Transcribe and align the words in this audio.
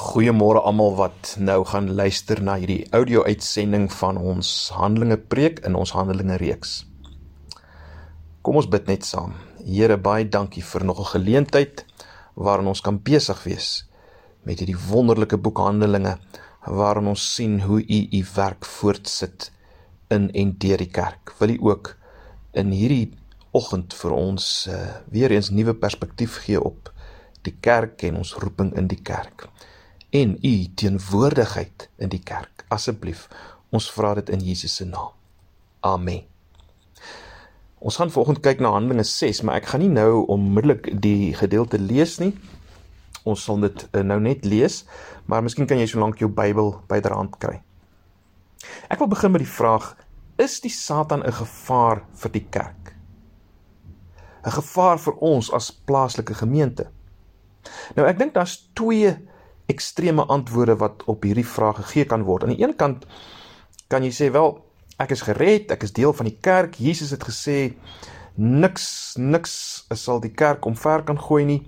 Goeiemôre 0.00 0.62
almal 0.64 0.94
wat 0.96 1.34
nou 1.44 1.58
gaan 1.68 1.90
luister 1.92 2.38
na 2.40 2.54
hierdie 2.56 2.86
audio-uitsending 2.96 3.90
van 3.92 4.16
ons 4.16 4.48
Handelinge 4.72 5.18
preek 5.20 5.58
in 5.68 5.74
ons 5.76 5.92
Handelinge 5.92 6.38
reeks. 6.40 6.70
Kom 8.40 8.56
ons 8.56 8.68
bid 8.72 8.88
net 8.88 9.04
saam. 9.04 9.34
Here, 9.60 9.98
baie 10.00 10.24
dankie 10.24 10.64
vir 10.64 10.86
nog 10.88 11.02
'n 11.04 11.10
geleentheid 11.12 11.84
waarin 12.34 12.72
ons 12.72 12.80
kan 12.80 12.96
besig 13.10 13.44
wees 13.44 13.84
met 14.42 14.58
hierdie 14.58 14.80
wonderlike 14.88 15.36
boek 15.36 15.58
Handelinge 15.58 16.16
waarin 16.64 17.12
ons 17.12 17.34
sien 17.34 17.60
hoe 17.60 17.84
U 17.84 18.00
U 18.18 18.24
werk 18.34 18.64
voortsit 18.64 19.52
in 20.08 20.30
en 20.32 20.56
deur 20.58 20.78
die 20.78 20.90
kerk. 20.90 21.34
Wil 21.38 21.50
U 21.50 21.58
ook 21.60 21.96
in 22.52 22.70
hierdie 22.70 23.12
oggend 23.52 23.94
vir 23.94 24.12
ons 24.12 24.66
uh, 24.70 24.96
weer 25.10 25.30
eens 25.30 25.50
nuwe 25.50 25.74
perspektief 25.74 26.40
gee 26.46 26.60
op 26.60 26.88
die 27.42 27.56
kerk 27.60 28.02
en 28.02 28.16
ons 28.16 28.34
roeping 28.34 28.72
in 28.76 28.86
die 28.86 29.02
kerk 29.02 29.50
en 30.10 30.38
u 30.42 30.54
teenwoordigheid 30.74 31.88
in 31.96 32.08
die 32.08 32.22
kerk. 32.22 32.64
Asseblief, 32.68 33.28
ons 33.70 33.90
vra 33.94 34.14
dit 34.18 34.30
in 34.34 34.42
Jesus 34.44 34.74
se 34.80 34.84
naam. 34.84 35.14
Amen. 35.80 36.26
Ons 37.80 37.96
gaan 37.96 38.10
volgende 38.12 38.42
kyk 38.44 38.60
na 38.60 38.74
Handelinge 38.74 39.06
6, 39.08 39.40
maar 39.46 39.62
ek 39.62 39.70
gaan 39.70 39.80
nie 39.80 39.92
nou 39.92 40.26
onmiddellik 40.28 40.90
die 41.00 41.32
gedeelte 41.38 41.78
lees 41.80 42.18
nie. 42.20 42.34
Ons 43.24 43.46
sal 43.46 43.62
dit 43.62 43.86
eh, 43.92 44.02
nou 44.04 44.18
net 44.20 44.44
lees, 44.44 44.82
maar 45.24 45.44
miskien 45.44 45.68
kan 45.68 45.80
jy 45.80 45.86
solank 45.88 46.20
jou 46.20 46.28
Bybel 46.28 46.74
byderhand 46.90 47.38
kry. 47.40 47.60
Ek 48.92 49.00
wil 49.00 49.08
begin 49.08 49.32
met 49.32 49.44
die 49.44 49.48
vraag: 49.48 49.94
Is 50.40 50.58
die 50.60 50.72
Satan 50.72 51.24
'n 51.24 51.32
gevaar 51.32 52.04
vir 52.12 52.32
die 52.36 52.46
kerk? 52.50 52.92
'n 54.44 54.52
Gevaar 54.58 54.98
vir 54.98 55.14
ons 55.20 55.52
as 55.52 55.70
plaaslike 55.72 56.34
gemeente? 56.34 56.90
Nou 57.96 58.06
ek 58.06 58.18
dink 58.18 58.34
daar's 58.34 58.68
twee 58.74 59.16
ekstreme 59.70 60.26
antwoorde 60.26 60.76
wat 60.80 61.04
op 61.10 61.24
hierdie 61.26 61.46
vraag 61.46 61.80
gegee 61.84 62.08
kan 62.10 62.26
word. 62.28 62.44
Aan 62.44 62.54
die 62.54 62.62
een 62.64 62.76
kant 62.76 63.06
kan 63.88 64.04
jy 64.06 64.12
sê 64.14 64.30
wel 64.34 64.58
ek 65.00 65.14
is 65.16 65.24
gered, 65.24 65.70
ek 65.72 65.86
is 65.86 65.94
deel 65.96 66.12
van 66.12 66.28
die 66.28 66.36
kerk. 66.44 66.76
Jesus 66.78 67.12
het 67.14 67.24
gesê 67.24 67.72
niks 68.36 69.16
niks 69.18 69.54
sal 69.96 70.20
die 70.20 70.32
kerk 70.32 70.66
omver 70.68 71.04
kan 71.06 71.18
gooi 71.18 71.44
nie. 71.48 71.60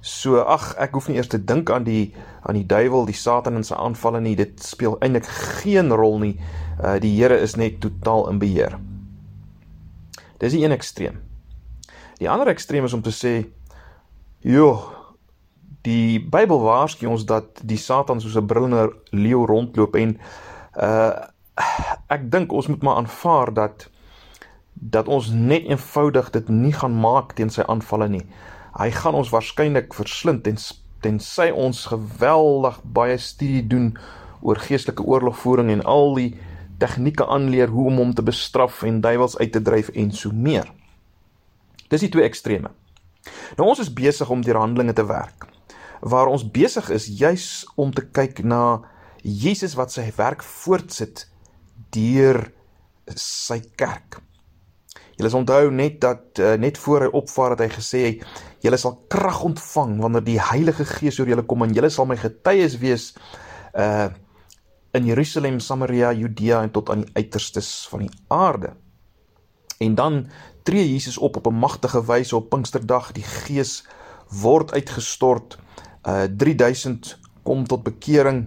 So 0.00 0.40
ag, 0.40 0.72
ek 0.80 0.94
hoef 0.96 1.10
nie 1.10 1.18
eers 1.20 1.28
te 1.28 1.38
dink 1.38 1.70
aan 1.70 1.84
die 1.84 2.14
aan 2.48 2.56
die 2.56 2.64
duiwel, 2.64 3.04
die 3.04 3.16
Satan 3.16 3.58
en 3.60 3.66
sy 3.68 3.76
aanvalle 3.76 4.22
nie. 4.24 4.36
Dit 4.36 4.62
speel 4.64 4.96
eintlik 5.04 5.28
geen 5.60 5.92
rol 5.92 6.18
nie. 6.22 6.36
Uh 6.80 6.96
die 7.02 7.12
Here 7.18 7.36
is 7.36 7.58
net 7.60 7.82
totaal 7.84 8.30
in 8.32 8.40
beheer. 8.40 8.78
Dis 10.40 10.56
die 10.56 10.64
een 10.64 10.72
ekstreem. 10.72 11.20
Die 12.20 12.28
ander 12.28 12.48
ekstreem 12.48 12.84
is 12.84 12.96
om 12.96 13.02
te 13.02 13.12
sê, 13.12 13.44
"Joh, 14.40 14.99
Die 15.86 16.20
Bybel 16.20 16.60
waarsku 16.60 17.06
ons 17.08 17.24
dat 17.24 17.62
die 17.64 17.78
Satan 17.80 18.20
soos 18.20 18.36
'n 18.36 18.46
brullende 18.46 18.92
leeu 19.10 19.46
rondloop 19.46 19.96
en 19.96 20.18
uh 20.76 21.12
ek 22.08 22.30
dink 22.30 22.52
ons 22.52 22.66
moet 22.66 22.82
maar 22.82 22.96
aanvaar 22.96 23.52
dat 23.54 23.90
dat 24.72 25.08
ons 25.08 25.28
net 25.30 25.66
eenvoudig 25.68 26.30
dit 26.30 26.48
nie 26.48 26.72
gaan 26.72 27.00
maak 27.00 27.32
teen 27.36 27.50
sy 27.50 27.62
aanvalle 27.62 28.08
nie. 28.08 28.26
Hy 28.78 28.90
gaan 28.90 29.14
ons 29.14 29.30
waarskynlik 29.30 29.94
verslind 29.94 30.46
en 30.46 30.56
tensy 31.00 31.50
ons 31.50 31.86
geweldig 31.86 32.80
baie 32.84 33.18
studie 33.18 33.66
doen 33.66 33.98
oor 34.40 34.56
geestelike 34.56 35.04
oorlogvoering 35.04 35.70
en 35.70 35.84
al 35.84 36.14
die 36.14 36.38
tegnieke 36.78 37.26
aanleer 37.26 37.68
hoe 37.68 37.86
om 37.86 37.96
hom 37.96 38.14
te 38.14 38.24
bestraf 38.24 38.82
en 38.82 39.00
duiwels 39.00 39.38
uit 39.38 39.52
te 39.52 39.62
dryf 39.62 39.88
en 39.88 40.12
so 40.12 40.32
meer. 40.32 40.72
Dis 41.88 42.00
die 42.00 42.08
twee 42.08 42.24
extreme. 42.24 42.70
Nou 43.56 43.68
ons 43.68 43.80
is 43.84 43.92
besig 43.92 44.30
om 44.30 44.42
deur 44.42 44.56
handelinge 44.56 44.92
te 44.96 45.04
werk 45.04 45.50
waar 46.00 46.30
ons 46.32 46.46
besig 46.50 46.90
is 46.90 47.08
juis 47.20 47.66
om 47.76 47.92
te 47.92 48.06
kyk 48.08 48.42
na 48.44 48.80
Jesus 49.22 49.76
wat 49.76 49.92
sy 49.92 50.06
werk 50.16 50.42
voortsit 50.42 51.26
deur 51.92 52.46
sy 53.16 53.60
kerk. 53.76 54.20
Julle 55.20 55.36
onthou 55.36 55.68
net 55.74 55.98
dat 56.00 56.40
uh, 56.40 56.54
net 56.56 56.78
voor 56.80 57.04
hy 57.04 57.10
opvaar 57.20 57.52
het 57.52 57.66
hy 57.66 57.70
gesê 57.74 58.02
julle 58.64 58.78
sal 58.80 58.96
krag 59.12 59.42
ontvang 59.44 59.98
wanneer 60.00 60.24
die 60.24 60.40
Heilige 60.40 60.86
Gees 60.88 61.20
oor 61.20 61.28
julle 61.28 61.44
kom 61.44 61.66
en 61.66 61.74
julle 61.76 61.90
sal 61.92 62.08
my 62.08 62.16
getuies 62.20 62.80
wees 62.80 63.12
uh 63.76 64.10
in 64.90 65.04
Jerusalem, 65.06 65.60
Samaria, 65.62 66.08
Judea 66.10 66.64
en 66.64 66.72
tot 66.74 66.88
aan 66.90 67.04
die 67.04 67.12
uiterstes 67.14 67.86
van 67.92 68.00
die 68.02 68.10
aarde. 68.26 68.72
En 69.78 69.94
dan 69.94 70.16
tree 70.66 70.82
Jesus 70.82 71.18
op 71.18 71.36
op 71.36 71.46
'n 71.46 71.54
magtige 71.54 72.02
wyse 72.04 72.36
op 72.36 72.50
Pinksterdag, 72.50 73.12
die 73.12 73.22
Gees 73.22 73.84
word 74.42 74.72
uitgestort 74.72 75.58
uh 76.06 76.24
3000 76.24 77.18
kom 77.42 77.66
tot 77.66 77.82
bekering 77.84 78.46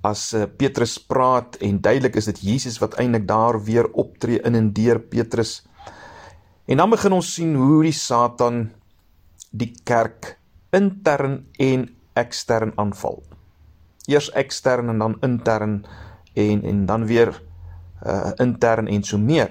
as 0.00 0.32
uh, 0.32 0.46
Petrus 0.48 0.96
praat 0.98 1.58
en 1.60 1.80
duidelik 1.80 2.16
is 2.16 2.30
dit 2.30 2.40
Jesus 2.40 2.78
wat 2.80 2.96
eintlik 3.00 3.26
daar 3.28 3.58
weer 3.64 3.88
optree 3.92 4.40
in 4.40 4.56
en 4.56 4.72
deur 4.72 5.00
Petrus. 5.00 5.60
En 6.64 6.80
dan 6.80 6.90
begin 6.90 7.12
ons 7.12 7.34
sien 7.34 7.54
hoe 7.58 7.82
die 7.84 7.96
Satan 7.96 8.70
die 9.50 9.72
kerk 9.84 10.36
intern 10.72 11.42
en 11.58 11.88
ekstern 12.16 12.72
aanval. 12.78 13.20
Eers 14.08 14.30
ekstern 14.38 14.88
en 14.88 14.98
dan 15.02 15.18
intern 15.26 15.80
en 16.34 16.64
en 16.64 16.86
dan 16.86 17.06
weer 17.06 17.34
uh 18.06 18.32
intern 18.40 18.88
en 18.88 19.02
so 19.04 19.18
meer. 19.18 19.50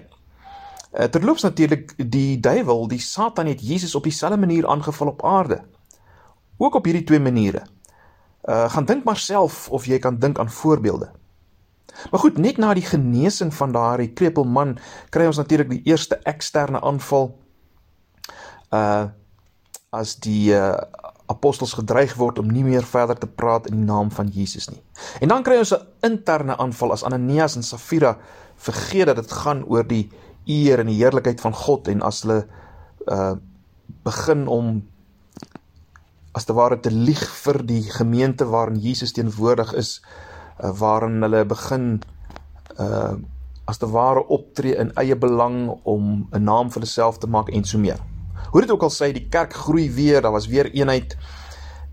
Uh, 0.90 1.06
terloops 1.06 1.46
natuurlik 1.46 1.94
die 2.10 2.40
duiwel, 2.42 2.88
die 2.90 3.00
Satan 3.00 3.46
het 3.46 3.62
Jesus 3.62 3.94
op 3.96 4.04
dieselfde 4.04 4.40
manier 4.42 4.66
aangeval 4.68 5.08
op 5.08 5.26
aarde. 5.26 5.62
Ook 6.60 6.76
op 6.76 6.88
hierdie 6.90 7.06
twee 7.08 7.24
maniere. 7.24 7.64
Uh 8.44 8.68
gaan 8.72 8.86
dink 8.86 9.04
maar 9.08 9.18
self 9.18 9.70
of 9.70 9.88
jy 9.88 10.00
kan 10.00 10.20
dink 10.20 10.40
aan 10.40 10.52
voorbeelde. 10.52 11.12
Maar 12.12 12.20
goed, 12.20 12.38
net 12.38 12.58
na 12.58 12.74
die 12.74 12.86
genesing 12.86 13.54
van 13.54 13.72
daardie 13.72 14.12
krepelman 14.14 14.78
kry 15.10 15.26
ons 15.28 15.40
natuurlik 15.40 15.70
die 15.70 15.84
eerste 15.92 16.20
eksterne 16.28 16.82
aanval. 16.82 17.32
Uh 18.76 19.08
as 19.90 20.20
die 20.22 20.52
uh 20.54 20.76
apostels 21.30 21.76
gedreig 21.78 22.16
word 22.18 22.40
om 22.42 22.50
nie 22.50 22.64
meer 22.66 22.86
verder 22.86 23.18
te 23.18 23.28
praat 23.30 23.68
in 23.70 23.76
die 23.78 23.86
naam 23.86 24.10
van 24.12 24.32
Jesus 24.34 24.70
nie. 24.70 24.82
En 25.22 25.30
dan 25.30 25.44
kry 25.46 25.60
ons 25.62 25.74
'n 25.74 25.86
interne 26.02 26.58
aanval 26.58 26.92
as 26.92 27.04
Ananias 27.04 27.56
en 27.56 27.64
Safira 27.64 28.18
vergeet 28.56 29.06
dat 29.06 29.16
dit 29.16 29.32
gaan 29.32 29.64
oor 29.66 29.88
die 29.88 30.10
eer 30.46 30.80
en 30.80 30.88
die 30.88 30.98
heerlikheid 30.98 31.42
van 31.42 31.54
God 31.54 31.88
en 31.88 32.02
as 32.02 32.22
hulle 32.22 32.48
uh 33.06 33.36
begin 34.04 34.48
om 34.48 34.84
as 36.32 36.46
te 36.46 36.54
ware 36.54 36.80
te 36.80 36.92
lieg 36.92 37.22
vir 37.44 37.64
die 37.66 37.84
gemeente 37.92 38.46
waarin 38.46 38.80
Jesus 38.80 39.14
teenwoordig 39.14 39.74
is 39.74 40.00
uh, 40.60 40.72
waarin 40.80 41.22
hulle 41.26 41.46
begin 41.46 42.00
uh 42.80 43.18
as 43.70 43.78
te 43.78 43.86
ware 43.86 44.24
optree 44.34 44.74
in 44.82 44.90
eie 44.98 45.14
belang 45.14 45.76
om 45.86 46.28
'n 46.34 46.44
naam 46.44 46.72
vir 46.74 46.82
hulself 46.82 47.20
te 47.22 47.28
maak 47.28 47.50
en 47.50 47.64
so 47.64 47.78
meer. 47.78 48.00
Hoe 48.52 48.62
dit 48.62 48.72
ook 48.72 48.82
al 48.82 48.90
sê, 48.90 49.12
die 49.14 49.30
kerk 49.30 49.54
groei 49.54 49.92
weer, 49.94 50.22
daar 50.22 50.32
was 50.32 50.48
weer 50.48 50.72
eenheid 50.72 51.18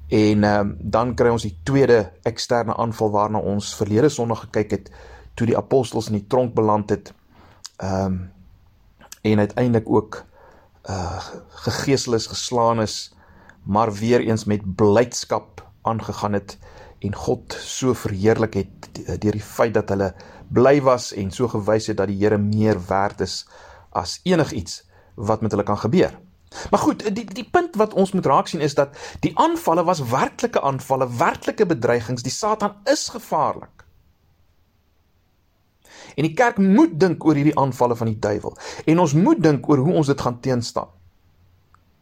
en 0.08 0.44
um, 0.44 0.76
dan 0.80 1.14
kry 1.14 1.28
ons 1.28 1.42
die 1.42 1.58
tweede 1.62 2.12
eksterne 2.22 2.76
aanval 2.76 3.10
waarna 3.10 3.38
ons 3.38 3.74
verlede 3.74 4.08
Sondag 4.08 4.40
gekyk 4.40 4.70
het 4.70 4.90
toe 5.34 5.46
die 5.46 5.56
apostels 5.56 6.06
in 6.06 6.16
die 6.16 6.26
tronk 6.26 6.54
beland 6.54 6.90
het. 6.90 7.12
Ehm 7.76 8.04
um, 8.04 8.30
en 9.22 9.38
uiteindelik 9.38 9.88
ook 9.88 10.24
uh 10.88 11.18
gegeesel 11.48 12.14
is 12.14 12.26
geslaan 12.26 12.80
is 12.80 13.15
maar 13.66 13.92
weer 13.92 14.20
eens 14.20 14.44
met 14.44 14.74
blydskap 14.76 15.62
aangegaan 15.82 16.32
het 16.32 16.58
en 16.98 17.14
God 17.14 17.56
so 17.60 17.94
verheerlik 17.94 18.54
het 18.54 18.90
deur 19.20 19.36
die 19.36 19.42
feit 19.42 19.74
dat 19.74 19.90
hulle 19.92 20.14
bly 20.48 20.78
was 20.82 21.12
en 21.12 21.30
so 21.30 21.48
gewys 21.50 21.90
het 21.90 21.98
dat 21.98 22.08
die 22.08 22.18
Here 22.22 22.38
meer 22.38 22.78
werd 22.88 23.20
is 23.20 23.42
as 23.90 24.20
enigiets 24.22 24.84
wat 25.14 25.40
met 25.40 25.50
hulle 25.50 25.64
kan 25.64 25.78
gebeur. 25.78 26.14
Maar 26.70 26.80
goed, 26.80 27.02
die 27.14 27.24
die 27.24 27.48
punt 27.50 27.76
wat 27.76 27.94
ons 27.94 28.12
moet 28.12 28.26
raak 28.26 28.48
sien 28.48 28.60
is 28.60 28.74
dat 28.74 28.94
die 29.20 29.32
aanvalle 29.38 29.84
was 29.84 30.00
werklike 30.10 30.60
aanvalle, 30.60 31.08
werklike 31.18 31.66
bedreigings. 31.66 32.22
Die 32.22 32.32
Satan 32.32 32.76
is 32.84 33.08
gevaarlik. 33.08 33.84
En 36.14 36.24
die 36.24 36.34
kerk 36.34 36.58
moet 36.58 36.94
dink 37.00 37.24
oor 37.24 37.36
hierdie 37.36 37.58
aanvalle 37.58 37.96
van 37.96 38.08
die 38.12 38.18
duiwel 38.18 38.56
en 38.86 39.02
ons 39.02 39.12
moet 39.12 39.42
dink 39.42 39.68
oor 39.68 39.82
hoe 39.84 39.98
ons 40.00 40.06
dit 40.06 40.20
gaan 40.20 40.40
teenstaan. 40.40 40.88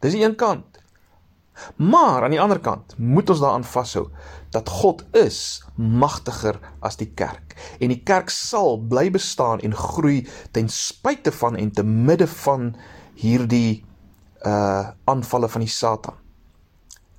Dis 0.05 0.15
die 0.15 0.23
een 0.23 0.37
kant. 0.37 0.84
Maar 1.77 2.25
aan 2.25 2.35
die 2.35 2.41
ander 2.41 2.61
kant 2.61 2.95
moet 2.99 3.31
ons 3.31 3.41
daaraan 3.41 3.65
vashou 3.65 4.09
dat 4.55 4.69
God 4.69 5.05
is 5.17 5.63
magtiger 5.75 6.59
as 6.81 6.99
die 7.01 7.11
kerk 7.15 7.55
en 7.79 7.93
die 7.93 8.03
kerk 8.07 8.31
sal 8.31 8.79
bly 8.79 9.09
bestaan 9.15 9.63
en 9.67 9.75
groei 9.75 10.25
ten 10.55 10.69
spyte 10.69 11.33
van 11.33 11.57
en 11.57 11.71
te 11.71 11.83
midde 11.87 12.27
van 12.27 12.75
hierdie 13.19 13.85
uh 14.45 14.93
aanvalle 15.09 15.49
van 15.49 15.63
die 15.65 15.71
Satan. 15.73 16.15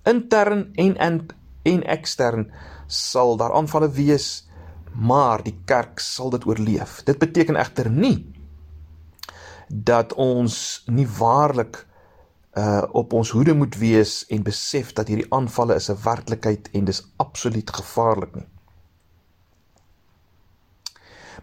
Intern 0.06 0.70
en 0.76 0.98
en, 0.98 1.26
en 1.64 1.84
ekstern 1.84 2.52
sal 2.88 3.38
daar 3.38 3.56
aanvalle 3.58 3.90
wees, 3.90 4.46
maar 4.94 5.44
die 5.44 5.56
kerk 5.66 6.00
sal 6.00 6.30
dit 6.30 6.46
oorleef. 6.46 7.02
Dit 7.04 7.20
beteken 7.20 7.58
egter 7.58 7.90
nie 7.90 8.36
dat 9.68 10.14
ons 10.14 10.84
nie 10.86 11.08
waarlik 11.18 11.86
uh 12.56 12.84
op 12.92 13.14
ons 13.14 13.30
hoede 13.30 13.54
moet 13.54 13.76
wees 13.78 14.26
en 14.32 14.44
besef 14.44 14.94
dat 14.94 15.08
hierdie 15.08 15.32
aanvalle 15.34 15.76
is 15.76 15.90
'n 15.92 15.98
werklikheid 16.04 16.70
en 16.72 16.86
dis 16.86 17.04
absoluut 17.16 17.70
gevaarlik 17.70 18.36
nie. 18.36 18.48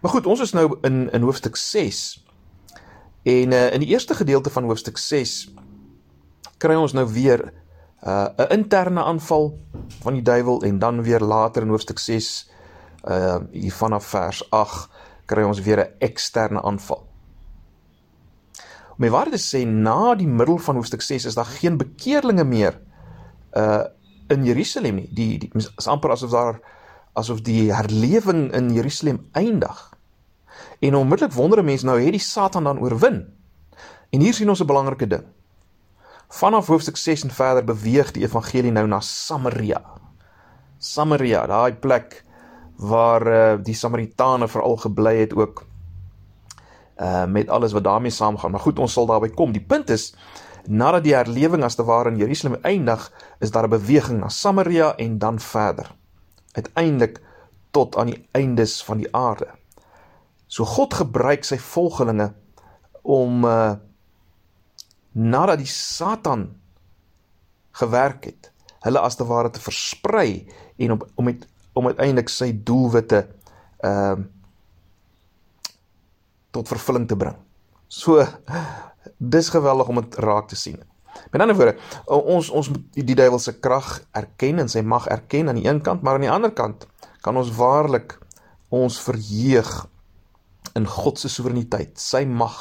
Maar 0.01 0.11
goed, 0.11 0.25
ons 0.25 0.39
is 0.39 0.51
nou 0.51 0.77
in 0.81 1.11
in 1.11 1.21
hoofstuk 1.21 1.55
6. 1.55 2.25
En 3.23 3.51
uh 3.51 3.73
in 3.73 3.79
die 3.79 3.89
eerste 3.89 4.15
gedeelte 4.15 4.49
van 4.49 4.63
hoofstuk 4.63 4.97
6 4.97 5.53
kry 6.57 6.75
ons 6.75 6.93
nou 6.93 7.07
weer 7.13 7.53
uh 8.03 8.27
'n 8.37 8.51
interne 8.51 9.03
aanval 9.03 9.59
van 10.01 10.13
die 10.13 10.21
duiwel 10.21 10.61
en 10.63 10.79
dan 10.79 11.03
weer 11.03 11.19
later 11.19 11.61
in 11.61 11.69
hoofstuk 11.69 11.99
6 11.99 12.49
uh 13.07 13.37
hier 13.51 13.73
vanaf 13.73 14.05
vers 14.05 14.49
8 14.49 14.89
kry 15.25 15.43
ons 15.43 15.61
weer 15.61 15.79
'n 15.79 15.93
eksterne 15.99 16.61
aanval. 16.61 17.12
Om 18.97 19.09
waar 19.09 19.29
te 19.29 19.39
sê 19.41 19.63
na 19.65 20.13
die 20.15 20.27
middel 20.27 20.57
van 20.57 20.75
hoofstuk 20.75 21.01
6 21.01 21.25
is 21.25 21.35
daar 21.35 21.49
geen 21.49 21.77
bekeerlinge 21.77 22.43
meer 22.43 22.79
uh 23.57 23.83
in 24.31 24.45
Jerusalem 24.47 24.95
nie. 24.95 25.09
Die, 25.11 25.37
die 25.37 25.49
is 25.53 25.87
amper 25.87 26.13
asof 26.13 26.31
daar 26.31 26.59
asof 27.13 27.41
die 27.45 27.73
herlewing 27.73 28.47
in 28.55 28.71
Jerusalem 28.73 29.19
eindig. 29.35 29.81
En 30.79 30.95
onmiddellik 30.95 31.35
wonder 31.35 31.63
mense 31.63 31.85
nou 31.85 31.99
het 32.01 32.15
die 32.15 32.23
Satan 32.23 32.63
dan 32.63 32.79
oorwin. 32.79 33.25
En 34.09 34.23
hier 34.23 34.33
sien 34.33 34.49
ons 34.49 34.61
'n 34.61 34.65
belangrike 34.65 35.07
ding. 35.07 35.25
Vanaf 36.29 36.67
hoofstuk 36.67 36.97
6 36.97 37.23
en 37.23 37.31
verder 37.31 37.63
beweeg 37.63 38.11
die 38.11 38.23
evangelie 38.23 38.71
nou 38.71 38.87
na 38.87 38.99
Samaria. 38.99 39.81
Samaria, 40.77 41.45
daai 41.47 41.73
plek 41.73 42.23
waar 42.77 43.27
uh, 43.27 43.63
die 43.63 43.75
Samaritane 43.75 44.47
veral 44.47 44.77
gebly 44.77 45.17
het 45.17 45.35
ook 45.35 45.65
uh 46.97 47.25
met 47.25 47.49
alles 47.49 47.71
wat 47.71 47.83
daarmee 47.83 48.11
saamgaan. 48.11 48.51
Maar 48.51 48.59
goed, 48.59 48.79
ons 48.79 48.93
sal 48.93 49.05
daarby 49.05 49.29
kom. 49.29 49.51
Die 49.51 49.65
punt 49.65 49.89
is 49.89 50.13
nadat 50.67 51.03
die 51.03 51.15
herlewing 51.15 51.63
as 51.63 51.75
te 51.75 51.83
ware 51.83 52.09
in 52.09 52.17
Jerusalem 52.17 52.59
eindig, 52.61 53.11
is 53.39 53.51
daar 53.51 53.67
'n 53.67 53.69
beweging 53.69 54.19
na 54.19 54.29
Samaria 54.29 54.95
en 54.95 55.17
dan 55.17 55.39
verder. 55.39 55.91
Uiteindelik 56.51 57.21
tot 57.71 57.95
aan 57.97 58.05
die 58.05 58.27
eindes 58.31 58.83
van 58.83 58.97
die 58.97 59.15
aarde. 59.15 59.47
So 60.47 60.65
God 60.65 60.93
gebruik 60.93 61.43
sy 61.43 61.57
volgelinge 61.57 62.33
om 63.01 63.45
uh 63.45 63.73
nadat 65.13 65.57
die 65.57 65.69
Satan 65.69 66.55
gewerk 67.71 68.25
het, 68.25 68.51
hulle 68.81 68.99
as 68.99 69.15
te 69.15 69.25
ware 69.25 69.49
te 69.49 69.61
versprei 69.61 70.47
en 70.77 70.91
om 70.91 71.01
om 71.15 71.25
met 71.25 71.47
om 71.73 71.87
uiteindelik 71.87 72.29
sy 72.29 72.51
doelwitte 72.63 73.27
ehm 73.81 74.19
uh, 74.19 74.25
tot 76.53 76.69
vervulling 76.69 77.07
te 77.09 77.17
bring. 77.19 77.37
So 77.87 78.23
dis 79.17 79.51
geweldig 79.53 79.89
om 79.91 80.01
dit 80.01 80.17
raak 80.23 80.49
te 80.51 80.59
sien. 80.59 80.79
Met 81.31 81.41
ander 81.41 81.57
woorde, 81.57 81.77
ons 82.09 82.49
ons 82.49 82.69
moet 82.73 82.83
die, 82.97 83.15
duiwel 83.17 83.41
se 83.41 83.55
krag 83.61 83.99
erken 84.17 84.63
en 84.63 84.69
sy 84.71 84.81
mag 84.81 85.07
erken 85.13 85.49
aan 85.49 85.59
die 85.59 85.67
een 85.67 85.81
kant, 85.85 86.01
maar 86.01 86.17
aan 86.17 86.25
die 86.25 86.33
ander 86.33 86.53
kant 86.55 86.87
kan 87.25 87.37
ons 87.37 87.53
waarlik 87.57 88.17
ons 88.73 88.97
verheug 89.01 89.73
in 90.73 90.87
God 90.89 91.19
se 91.21 91.29
soewereiniteit, 91.29 91.99
sy 92.01 92.23
mag 92.25 92.55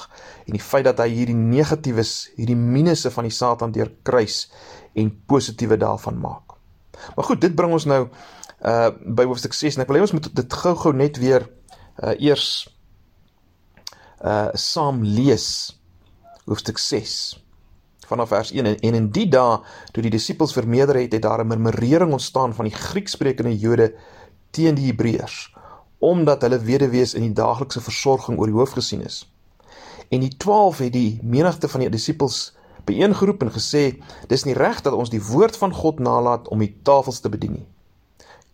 en 0.44 0.52
die 0.52 0.60
feit 0.60 0.84
dat 0.84 1.00
hy 1.00 1.08
hierdie 1.14 1.38
negatiewes, 1.38 2.32
hierdie 2.36 2.58
minusse 2.58 3.12
van 3.14 3.24
die 3.24 3.32
Satan 3.32 3.72
deurkruis 3.72 4.44
en 4.98 5.14
positiewe 5.30 5.78
daarvan 5.80 6.20
maak. 6.20 6.58
Maar 7.16 7.30
goed, 7.30 7.40
dit 7.40 7.56
bring 7.56 7.72
ons 7.72 7.88
nou 7.88 8.04
uh 8.62 8.90
by 8.92 9.24
hoofstuk 9.26 9.56
6 9.58 9.74
en 9.74 9.82
ek 9.82 9.88
wil 9.90 9.98
hê 9.98 10.04
ons 10.04 10.12
moet 10.14 10.28
dit 10.38 10.58
gou-gou 10.62 10.92
net 10.94 11.16
weer 11.18 11.48
uh 11.98 12.12
eers 12.14 12.68
uh 14.24 14.48
saam 14.54 15.02
lees 15.02 15.46
hoofstuk 16.46 16.78
6 16.78 17.14
vanaf 18.06 18.28
vers 18.28 18.52
1 18.52 18.66
en, 18.66 18.78
en 18.78 18.94
in 18.94 19.08
die 19.10 19.28
dae 19.28 19.58
toe 19.92 20.02
die 20.02 20.12
disippels 20.14 20.54
vermeerder 20.54 21.00
het 21.00 21.12
het 21.12 21.22
daar 21.22 21.44
'n 21.44 21.48
murmurering 21.48 22.12
ontstaan 22.12 22.54
van 22.54 22.64
die 22.64 22.74
Grieksprekende 22.74 23.58
Jode 23.58 23.94
teen 24.50 24.74
die 24.74 24.86
Hebreërs 24.86 25.50
omdat 26.02 26.42
hulle 26.42 26.58
weduwees 26.58 27.14
in 27.14 27.22
die 27.22 27.36
daaglikse 27.38 27.80
versorging 27.80 28.38
oor 28.38 28.50
die 28.50 28.56
hoof 28.56 28.72
gesien 28.74 29.04
is. 29.06 29.22
En 30.10 30.20
die 30.20 30.32
12 30.36 30.78
het 30.78 30.92
die 30.92 31.20
menigte 31.22 31.68
van 31.70 31.84
die 31.84 31.90
disippels 31.94 32.56
byeengeroep 32.84 33.42
en 33.42 33.52
gesê: 33.54 34.02
"Dis 34.28 34.44
nie 34.44 34.56
reg 34.58 34.80
dat 34.82 34.92
ons 34.98 35.10
die 35.10 35.22
woord 35.22 35.56
van 35.56 35.72
God 35.72 35.98
nalat 35.98 36.48
om 36.48 36.58
die 36.58 36.74
tafels 36.82 37.20
te 37.20 37.28
bedien 37.28 37.52
nie. 37.52 37.66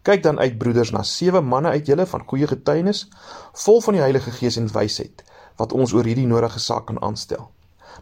Kyk 0.02 0.22
dan 0.22 0.38
uit 0.38 0.58
broeders 0.58 0.90
na 0.90 1.02
sewe 1.02 1.40
manne 1.40 1.68
uit 1.68 1.86
julle 1.86 2.06
van 2.06 2.22
goeie 2.26 2.46
getuienis, 2.46 3.08
vol 3.52 3.80
van 3.80 3.94
die 3.94 4.02
Heilige 4.02 4.30
Gees 4.30 4.56
en 4.56 4.68
wysheid, 4.72 5.24
wat 5.58 5.74
ons 5.74 5.92
oor 5.92 6.06
hierdie 6.06 6.26
nodige 6.26 6.60
saak 6.62 6.86
kan 6.88 7.00
aanstel. 7.02 7.48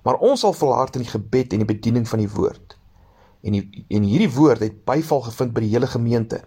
Maar 0.05 0.21
ons 0.25 0.41
sal 0.45 0.55
volhard 0.57 0.97
in 0.97 1.05
die 1.07 1.11
gebed 1.11 1.53
en 1.53 1.65
die 1.65 1.69
bediening 1.69 2.09
van 2.09 2.23
die 2.23 2.31
woord. 2.31 2.77
En 3.47 3.55
die, 3.55 3.85
en 3.95 4.07
hierdie 4.07 4.31
woord 4.35 4.65
het 4.65 4.83
byval 4.89 5.23
gevind 5.29 5.55
by 5.55 5.63
die 5.65 5.73
hele 5.73 5.89
gemeente. 5.91 6.41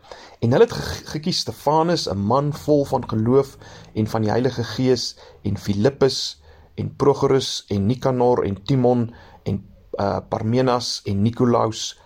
En 0.44 0.52
hulle 0.54 0.68
het 0.68 0.76
gekies 1.14 1.44
Stefanus, 1.46 2.08
'n 2.10 2.18
man 2.18 2.54
vol 2.54 2.86
van 2.86 3.10
geloof 3.10 3.58
en 3.94 4.08
van 4.08 4.22
die 4.22 4.32
Heilige 4.32 4.64
Gees, 4.64 5.16
en 5.44 5.58
Filippus 5.58 6.42
en 6.76 6.96
Prochorus 6.96 7.66
en 7.68 7.86
Nikanor 7.86 8.44
en 8.44 8.64
Timon 8.64 9.14
en 9.44 9.64
uh, 10.00 10.20
Parmenas 10.30 11.02
en 11.06 11.22
Nikolaus 11.22 11.98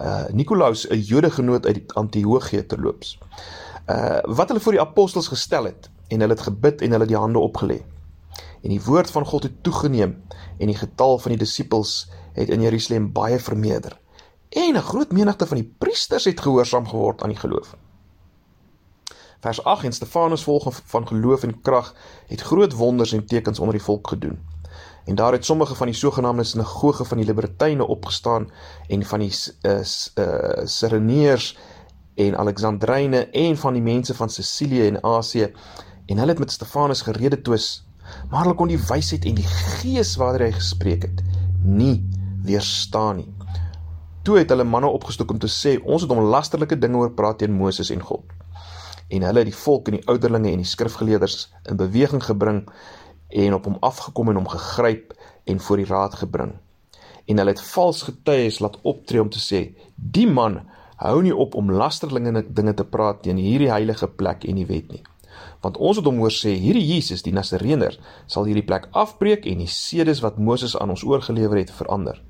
uh 0.00 0.24
Nikolaus 0.32 0.88
'n 0.88 1.00
Jode 1.00 1.30
genoot 1.30 1.66
uit 1.66 1.94
Antiochië 1.94 2.66
terloops. 2.66 3.18
Uh 3.86 4.20
wat 4.24 4.48
hulle 4.48 4.60
voor 4.60 4.72
die 4.72 4.80
apostels 4.80 5.28
gestel 5.28 5.64
het 5.64 5.90
en 6.08 6.20
hulle 6.20 6.32
het 6.32 6.40
gebid 6.48 6.80
en 6.80 6.90
hulle 6.90 7.06
die 7.06 7.16
hande 7.16 7.38
opgelê. 7.38 7.82
En 8.62 8.68
die 8.68 8.82
woord 8.82 9.10
van 9.10 9.26
God 9.26 9.42
het 9.42 9.62
toegeneem 9.62 10.22
en 10.58 10.66
die 10.66 10.76
getal 10.76 11.18
van 11.18 11.34
die 11.34 11.40
disippels 11.40 12.10
het 12.32 12.48
in 12.48 12.60
Jerusalem 12.60 13.12
baie 13.12 13.38
vermeerder. 13.38 14.00
En 14.48 14.76
'n 14.76 14.82
groot 14.82 15.12
menigte 15.12 15.46
van 15.46 15.56
die 15.56 15.74
priesters 15.78 16.24
het 16.24 16.40
gehoorsaam 16.40 16.88
geword 16.88 17.22
aan 17.22 17.28
die 17.28 17.38
geloof. 17.38 17.76
Vers 19.40 19.64
8 19.64 19.84
en 19.84 19.92
Stefanus 19.92 20.42
volg 20.42 20.80
van 20.84 21.06
geloof 21.06 21.42
en 21.42 21.60
krag 21.60 21.94
het 22.26 22.40
groot 22.40 22.72
wonders 22.72 23.12
en 23.12 23.26
tekens 23.26 23.58
onder 23.58 23.74
die 23.74 23.84
volk 23.84 24.08
gedoen. 24.08 24.38
En 25.04 25.14
daar 25.14 25.32
het 25.32 25.44
sommige 25.44 25.74
van 25.74 25.86
die 25.86 25.96
sogenaamde 25.96 26.44
sinagoge 26.44 27.04
van 27.04 27.16
die 27.16 27.26
libertyne 27.26 27.86
opgestaan 27.86 28.50
en 28.86 29.04
van 29.04 29.18
die 29.18 29.34
uh, 29.62 29.80
uh, 30.14 30.64
Sireneërs 30.64 31.58
en 32.14 32.36
Alexandryne 32.38 33.26
en 33.30 33.56
van 33.56 33.72
die 33.72 33.82
mense 33.82 34.14
van 34.14 34.30
Sicilië 34.30 34.86
en 34.86 35.02
Asië 35.02 35.52
en 36.06 36.18
hulle 36.18 36.30
het 36.30 36.38
met 36.38 36.50
Stefanus 36.50 37.00
gerede 37.00 37.42
twis 37.42 37.86
maar 38.30 38.44
hulle 38.44 38.56
kon 38.58 38.70
die 38.72 38.80
wysheid 38.80 39.26
en 39.28 39.38
die 39.38 39.48
gees 39.48 40.16
waaroor 40.20 40.46
hy 40.46 40.52
gespreek 40.56 41.06
het 41.08 41.22
nie 41.62 42.00
weerstaan 42.42 43.20
nie. 43.22 43.28
Toe 44.22 44.38
het 44.38 44.50
hulle 44.54 44.64
manne 44.64 44.86
opgestook 44.86 45.30
om 45.34 45.38
te 45.42 45.50
sê 45.50 45.76
ons 45.82 46.04
het 46.04 46.10
hom 46.10 46.28
lasterlike 46.30 46.78
dinge 46.78 47.00
oor 47.00 47.14
praat 47.18 47.40
teen 47.42 47.54
Moses 47.58 47.90
en 47.90 48.02
God. 48.06 48.24
En 49.10 49.24
hulle 49.26 49.42
het 49.42 49.50
die 49.50 49.60
volk 49.64 49.90
en 49.90 49.98
die 49.98 50.06
ouderlinge 50.08 50.52
en 50.52 50.62
die 50.62 50.68
skrifgeleerders 50.68 51.48
in 51.70 51.80
beweging 51.80 52.22
gebring 52.24 52.62
en 53.42 53.56
op 53.56 53.66
hom 53.68 53.80
afgekom 53.80 54.30
en 54.30 54.38
hom 54.40 54.50
gegryp 54.52 55.14
en 55.50 55.60
voor 55.60 55.82
die 55.82 55.88
raad 55.88 56.14
gebring. 56.20 56.54
En 57.26 57.38
hulle 57.38 57.54
het 57.54 57.64
vals 57.72 58.02
getuies 58.06 58.60
laat 58.62 58.78
optree 58.82 59.22
om 59.22 59.30
te 59.30 59.42
sê: 59.42 59.60
"Die 59.94 60.26
man 60.26 60.60
hou 60.96 61.22
nie 61.22 61.34
op 61.34 61.54
om 61.54 61.70
lasterlinge 61.70 62.44
dinge 62.48 62.74
te 62.74 62.84
praat 62.84 63.22
teen 63.22 63.36
hierdie 63.36 63.70
heilige 63.70 64.08
plek 64.08 64.44
en 64.44 64.54
die 64.54 64.66
wet 64.66 64.90
nie." 64.92 65.02
Want 65.60 65.76
ons 65.76 65.96
het 65.96 66.06
hom 66.06 66.18
hoor 66.18 66.30
sê: 66.34 66.54
"Hierdie 66.58 66.86
Jesus, 66.94 67.22
die 67.22 67.32
Nasareëner, 67.32 67.98
sal 68.26 68.44
hierdie 68.44 68.66
plek 68.66 68.88
afbreek 68.92 69.46
en 69.46 69.58
die 69.58 69.70
sedes 69.70 70.20
wat 70.20 70.38
Moses 70.38 70.76
aan 70.76 70.90
ons 70.90 71.04
oorgelewer 71.04 71.58
het 71.58 71.70
verander." 71.70 72.22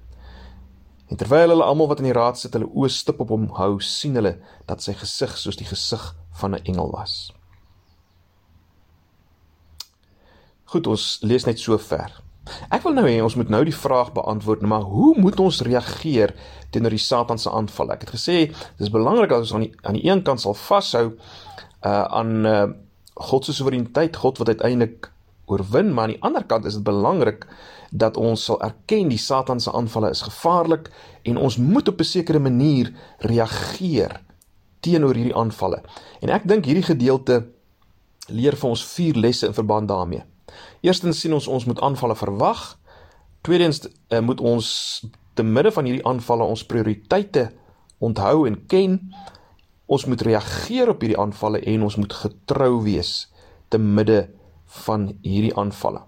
En 1.12 1.16
terwyl 1.16 1.48
hulle 1.48 1.64
almal 1.64 1.88
wat 1.88 1.98
in 1.98 2.08
die 2.08 2.16
raad 2.16 2.38
sit, 2.38 2.54
hulle 2.56 2.70
oë 2.72 2.88
stip 2.88 3.18
op 3.20 3.28
hom 3.28 3.50
hou, 3.58 3.80
sien 3.80 4.14
hulle 4.16 4.38
dat 4.66 4.80
sy 4.80 4.94
gesig 4.96 5.36
soos 5.36 5.58
die 5.60 5.68
gesig 5.68 6.14
van 6.40 6.54
'n 6.54 6.64
engel 6.64 6.90
was. 6.90 7.32
Goed, 10.64 10.86
ons 10.86 11.18
lees 11.20 11.44
net 11.44 11.58
so 11.60 11.76
ver. 11.78 12.22
Ek 12.70 12.82
wil 12.82 12.94
nou 12.96 13.04
hê 13.06 13.20
ons 13.22 13.34
moet 13.38 13.50
nou 13.52 13.60
die 13.64 13.76
vraag 13.76 14.12
beantwoord, 14.16 14.62
maar 14.66 14.86
hoe 14.88 15.12
moet 15.20 15.40
ons 15.40 15.60
reageer 15.60 16.32
teenoor 16.70 16.90
die 16.90 16.98
Satan 16.98 17.38
se 17.38 17.50
aanval? 17.50 17.92
Ek 17.94 18.00
het 18.00 18.14
gesê 18.16 18.36
dis 18.78 18.90
belangrik 18.90 19.30
dat 19.30 19.44
ons 19.44 19.52
aan 19.54 19.66
die 19.66 19.72
aan 19.82 19.98
die 19.98 20.06
een 20.08 20.22
kant 20.26 20.40
sal 20.40 20.54
vashou 20.54 21.12
uh 21.86 22.04
aan 22.04 22.46
uh 22.46 22.66
God 23.14 23.44
se 23.44 23.52
soewereiniteit, 23.52 24.16
God 24.16 24.38
wat 24.38 24.48
uiteindelik 24.48 25.10
oorwin, 25.46 25.92
maar 25.94 26.04
aan 26.04 26.14
die 26.14 26.22
ander 26.22 26.44
kant 26.44 26.64
is 26.64 26.74
dit 26.78 26.84
belangrik 26.86 27.46
dat 27.90 28.16
ons 28.16 28.44
sal 28.44 28.60
erken 28.64 29.10
die 29.12 29.20
Satan 29.20 29.60
se 29.60 29.72
aanvalle 29.72 30.10
is 30.10 30.24
gevaarlik 30.24 30.88
en 31.28 31.36
ons 31.36 31.56
moet 31.56 31.88
op 31.88 32.00
'n 32.00 32.04
sekere 32.04 32.38
manier 32.38 32.92
reageer 33.18 34.20
teenoor 34.80 35.14
hierdie 35.14 35.36
aanvalle. 35.36 35.82
En 36.20 36.28
ek 36.28 36.48
dink 36.48 36.64
hierdie 36.64 36.88
gedeelte 36.88 37.46
leer 38.28 38.56
vir 38.56 38.70
ons 38.70 38.84
vier 38.84 39.14
lesse 39.14 39.46
in 39.46 39.54
verband 39.54 39.88
daarmee. 39.88 40.22
Eerstens 40.80 41.20
sien 41.20 41.32
ons 41.32 41.46
ons 41.46 41.64
moet 41.64 41.80
aanvalle 41.80 42.16
verwag. 42.16 42.78
Tweedens 43.42 43.82
uh, 44.08 44.20
moet 44.20 44.40
ons 44.40 44.66
te 45.34 45.42
midde 45.42 45.72
van 45.72 45.84
hierdie 45.84 46.06
aanvalle 46.06 46.44
ons 46.44 46.66
prioriteite 46.66 47.52
onthou 47.98 48.46
en 48.46 48.66
ken. 48.66 48.98
Ons 49.92 50.06
moet 50.08 50.22
reageer 50.24 50.88
op 50.92 51.02
hierdie 51.04 51.20
aanvalle 51.20 51.60
en 51.74 51.84
ons 51.88 51.98
moet 52.00 52.14
getrou 52.22 52.82
wees 52.86 53.12
te 53.72 53.78
midde 53.78 54.24
van 54.84 55.10
hierdie 55.20 55.52
aanvalle. 55.58 56.06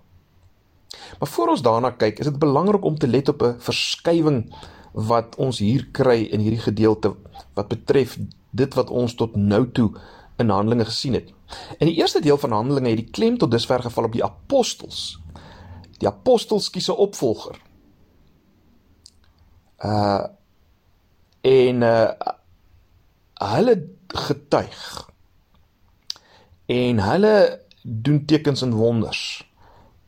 Maar 1.19 1.29
voor 1.29 1.53
ons 1.55 1.64
daarna 1.64 1.91
kyk, 1.91 2.23
is 2.23 2.31
dit 2.31 2.38
belangrik 2.41 2.85
om 2.85 2.97
te 2.99 3.11
let 3.11 3.29
op 3.29 3.43
'n 3.43 3.61
verskywing 3.61 4.38
wat 4.93 5.37
ons 5.37 5.59
hier 5.59 5.88
kry 5.93 6.23
in 6.31 6.41
hierdie 6.41 6.62
gedeelte 6.62 7.14
wat 7.55 7.69
betref 7.69 8.19
dit 8.50 8.75
wat 8.75 8.91
ons 8.91 9.14
tot 9.14 9.37
nou 9.37 9.71
toe 9.73 9.91
in 10.38 10.50
Handelinge 10.50 10.85
gesien 10.85 11.14
het. 11.14 11.33
In 11.79 11.87
die 11.87 11.97
eerste 11.97 12.21
deel 12.21 12.38
van 12.38 12.53
Handelinge 12.53 12.88
het 12.88 13.03
die 13.03 13.11
klem 13.11 13.38
tot 13.38 13.50
dusver 13.50 13.83
geval 13.83 14.05
op 14.05 14.12
die 14.12 14.25
apostels. 14.25 15.19
Die 15.99 16.09
apostels 16.09 16.71
kies 16.71 16.88
'n 16.88 16.99
opvolger. 17.07 17.61
Uh 19.85 20.25
en 21.41 21.83
uh 21.83 22.11
hulle 23.45 23.75
getuig 24.15 24.81
en 26.67 27.01
hulle 27.05 27.35
doen 27.85 28.25
tekens 28.25 28.63
en 28.63 28.73
wonders 28.73 29.45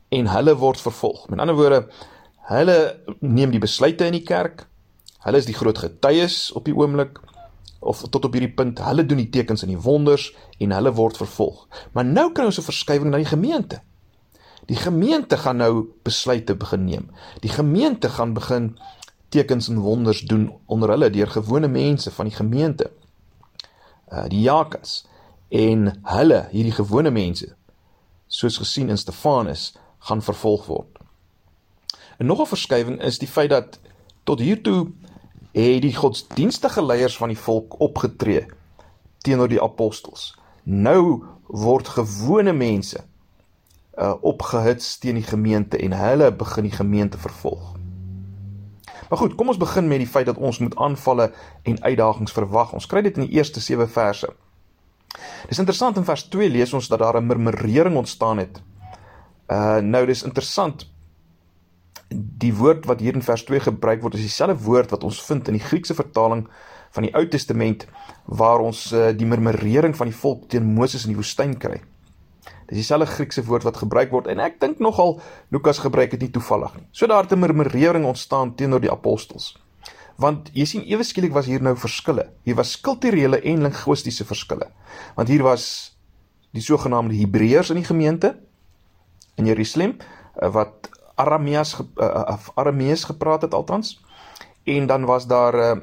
en 0.09 0.29
hulle 0.31 0.55
word 0.57 0.81
vervolg. 0.81 1.27
Met 1.29 1.43
ander 1.43 1.57
woorde, 1.59 1.83
hulle 2.49 2.77
neem 3.21 3.53
die 3.53 3.61
besluite 3.61 4.07
in 4.07 4.17
die 4.17 4.25
kerk. 4.25 4.65
Hulle 5.27 5.43
is 5.43 5.49
die 5.49 5.57
groot 5.57 5.79
getuies 5.83 6.53
op 6.57 6.65
die 6.69 6.75
oomblik 6.77 7.19
of 7.87 8.05
tot 8.09 8.25
op 8.25 8.37
hierdie 8.37 8.55
punt. 8.55 8.81
Hulle 8.87 9.05
doen 9.07 9.21
die 9.21 9.31
tekens 9.35 9.67
en 9.67 9.73
die 9.75 9.83
wonders 9.83 10.31
en 10.63 10.73
hulle 10.73 10.95
word 10.97 11.19
vervolg. 11.21 11.67
Maar 11.93 12.07
nou 12.07 12.31
kry 12.33 12.47
ons 12.47 12.59
'n 12.59 12.71
verskywing 12.71 13.11
na 13.11 13.19
die 13.19 13.33
gemeente. 13.35 13.81
Die 14.67 14.77
gemeente 14.77 15.37
gaan 15.37 15.57
nou 15.57 15.87
besluite 16.03 16.55
begin 16.55 16.85
neem. 16.85 17.11
Die 17.41 17.51
gemeente 17.51 18.09
gaan 18.09 18.35
begin 18.35 18.79
tekens 19.29 19.69
en 19.69 19.79
wonders 19.79 20.21
doen 20.21 20.53
onder 20.67 20.89
hulle 20.89 21.11
deur 21.11 21.29
gewone 21.29 21.69
mense 21.69 22.11
van 22.11 22.27
die 22.27 22.35
gemeente. 22.35 22.91
Uh 24.13 24.27
die 24.29 24.41
Jakas 24.41 25.07
en 25.49 25.89
hulle 26.03 26.47
hierdie 26.51 26.75
gewone 26.75 27.11
mense 27.11 27.55
soos 28.27 28.59
gesien 28.59 28.89
in 28.89 28.99
Stefanus 28.99 29.75
gaan 29.99 30.23
vervolg 30.23 30.67
word. 30.67 30.99
En 32.19 32.27
nog 32.27 32.41
'n 32.41 32.47
verskywing 32.47 33.01
is 33.01 33.19
die 33.19 33.29
feit 33.29 33.51
dat 33.51 33.79
tot 34.25 34.39
hiertoe 34.39 34.93
het 35.53 35.83
die 35.83 35.95
godsdienstige 35.95 36.85
leiers 36.85 37.17
van 37.17 37.29
die 37.29 37.39
volk 37.39 37.81
opgetree 37.81 38.47
teenoor 39.19 39.49
die 39.49 39.63
apostels. 39.63 40.35
Nou 40.63 41.25
word 41.47 41.89
gewone 41.89 42.53
mense 42.53 43.05
uh 43.99 44.15
opgehits 44.21 44.99
teen 44.99 45.15
die 45.15 45.25
gemeente 45.25 45.79
en 45.79 45.93
hulle 45.93 46.33
begin 46.33 46.63
die 46.63 46.77
gemeente 46.77 47.19
vervolg. 47.19 47.76
Maar 49.09 49.19
goed, 49.19 49.35
kom 49.35 49.49
ons 49.49 49.61
begin 49.61 49.89
met 49.89 49.99
die 50.03 50.09
feit 50.11 50.27
dat 50.27 50.39
ons 50.39 50.59
moet 50.59 50.77
aanvalle 50.77 51.31
en 51.63 51.83
uitdagings 51.83 52.33
verwag. 52.33 52.73
Ons 52.73 52.87
kry 52.87 53.03
dit 53.07 53.17
in 53.17 53.27
die 53.27 53.39
eerste 53.39 53.61
7 53.61 53.89
verse. 53.89 54.29
Dis 55.49 55.59
interessant 55.63 55.97
in 55.97 56.05
vers 56.05 56.27
2 56.33 56.49
lees 56.51 56.75
ons 56.75 56.89
dat 56.89 56.99
daar 56.99 57.21
'n 57.21 57.27
murmurering 57.27 57.97
ontstaan 57.97 58.39
het. 58.39 58.63
Uh 59.49 59.79
nou 59.79 60.07
dis 60.07 60.23
interessant. 60.23 60.91
Die 62.39 62.55
woord 62.55 62.87
wat 62.87 63.01
hier 63.01 63.15
in 63.15 63.23
vers 63.23 63.45
2 63.45 63.61
gebruik 63.61 64.03
word 64.03 64.15
is 64.15 64.21
dieselfde 64.21 64.65
woord 64.65 64.91
wat 64.91 65.05
ons 65.05 65.23
vind 65.23 65.49
in 65.49 65.55
die 65.55 65.67
Griekse 65.67 65.95
vertaling 65.95 66.49
van 66.91 67.03
die 67.03 67.15
Ou 67.15 67.29
Testament 67.29 67.87
waar 68.25 68.59
ons 68.61 68.93
uh, 68.93 69.11
die 69.17 69.27
murmurering 69.27 69.97
van 69.97 70.07
die 70.07 70.17
volk 70.17 70.49
teen 70.49 70.75
Moses 70.75 71.05
in 71.05 71.13
die 71.13 71.21
woestyn 71.21 71.59
kry. 71.59 71.81
Dis 72.67 72.83
dieselfde 72.83 73.07
Griekse 73.07 73.45
woord 73.47 73.63
wat 73.63 73.77
gebruik 73.77 74.11
word 74.11 74.27
en 74.27 74.41
ek 74.43 74.59
dink 74.61 74.81
nogal 74.83 75.21
Lukas 75.55 75.79
gebruik 75.79 76.11
dit 76.11 76.27
nie 76.27 76.33
toevallig 76.35 76.75
nie. 76.75 76.87
So 76.93 77.07
daar 77.07 77.23
het 77.23 77.33
'n 77.33 77.39
murmurering 77.39 78.05
ontstaan 78.05 78.55
teenoor 78.55 78.81
die 78.81 78.91
apostels. 78.91 79.57
Want 80.17 80.51
jy 80.53 80.65
sien 80.65 80.83
ewe 80.83 81.05
skielik 81.05 81.33
was 81.33 81.47
hier 81.47 81.63
nou 81.63 81.77
verskille. 81.77 82.31
Hier 82.43 82.55
was 82.55 82.81
kulturele 82.81 83.41
en 83.41 83.63
linguistiese 83.63 84.25
verskille. 84.25 84.71
Want 85.15 85.29
hier 85.29 85.43
was 85.43 85.97
die 86.53 86.63
sogenaamde 86.63 87.15
Hebreërs 87.15 87.71
in 87.71 87.77
die 87.77 87.85
gemeente 87.85 88.39
in 89.37 89.47
Jerusalem 89.47 89.97
eh, 90.41 90.53
wat 90.53 90.91
Aramees 91.17 91.77
uh, 91.97 92.37
Aramees 92.55 93.05
gepraat 93.05 93.43
het 93.43 93.55
altans. 93.55 94.05
En 94.65 94.87
dan 94.87 95.05
was 95.05 95.27
daar 95.27 95.55
uh, 95.55 95.81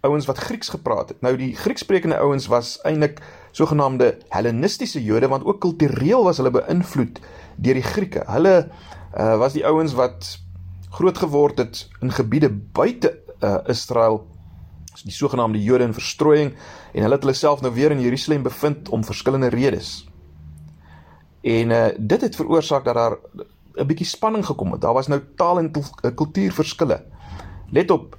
ouens 0.00 0.26
wat 0.26 0.38
Grieks 0.38 0.68
gepraat 0.68 1.08
het. 1.08 1.20
Nou 1.20 1.36
die 1.36 1.56
Griekssprekende 1.56 2.18
ouens 2.18 2.46
was 2.46 2.80
eintlik 2.82 3.20
sogenaamde 3.52 4.18
Hellenistiese 4.28 5.02
Jode 5.04 5.28
want 5.28 5.44
ook 5.44 5.60
kultureel 5.60 6.24
was 6.24 6.36
hulle 6.36 6.50
beïnvloed 6.50 7.20
deur 7.56 7.74
die 7.74 7.82
Grieke. 7.82 8.24
Hulle 8.26 8.68
uh, 9.16 9.36
was 9.38 9.52
die 9.52 9.66
ouens 9.66 9.94
wat 9.98 10.38
groot 10.90 11.18
geword 11.18 11.58
het 11.58 11.88
in 12.00 12.12
gebiede 12.12 12.50
buite 12.50 13.18
uh, 13.40 13.58
Israel, 13.66 14.26
die 15.04 15.14
sogenaamde 15.14 15.62
Jode 15.62 15.84
in 15.84 15.94
verstrooiing 15.94 16.54
en 16.92 17.02
hulle 17.02 17.14
het 17.14 17.26
hulle 17.26 17.36
self 17.36 17.62
nou 17.62 17.72
weer 17.74 17.94
in 17.94 18.00
Jerusalem 18.02 18.42
bevind 18.42 18.88
om 18.88 19.04
verskillende 19.04 19.50
redes. 19.54 20.08
En 21.42 21.70
uh, 21.70 21.86
dit 21.98 22.20
het 22.20 22.36
veroorsaak 22.36 22.84
dat 22.84 22.94
daar 22.94 23.16
'n 23.78 23.86
bietjie 23.86 24.06
spanning 24.06 24.46
gekom 24.46 24.72
het. 24.72 24.80
Daar 24.80 24.94
was 24.94 25.06
nou 25.06 25.20
taal 25.36 25.58
en 25.58 25.70
kultuurverskille. 26.14 27.04
Let 27.70 27.90
op, 27.90 28.16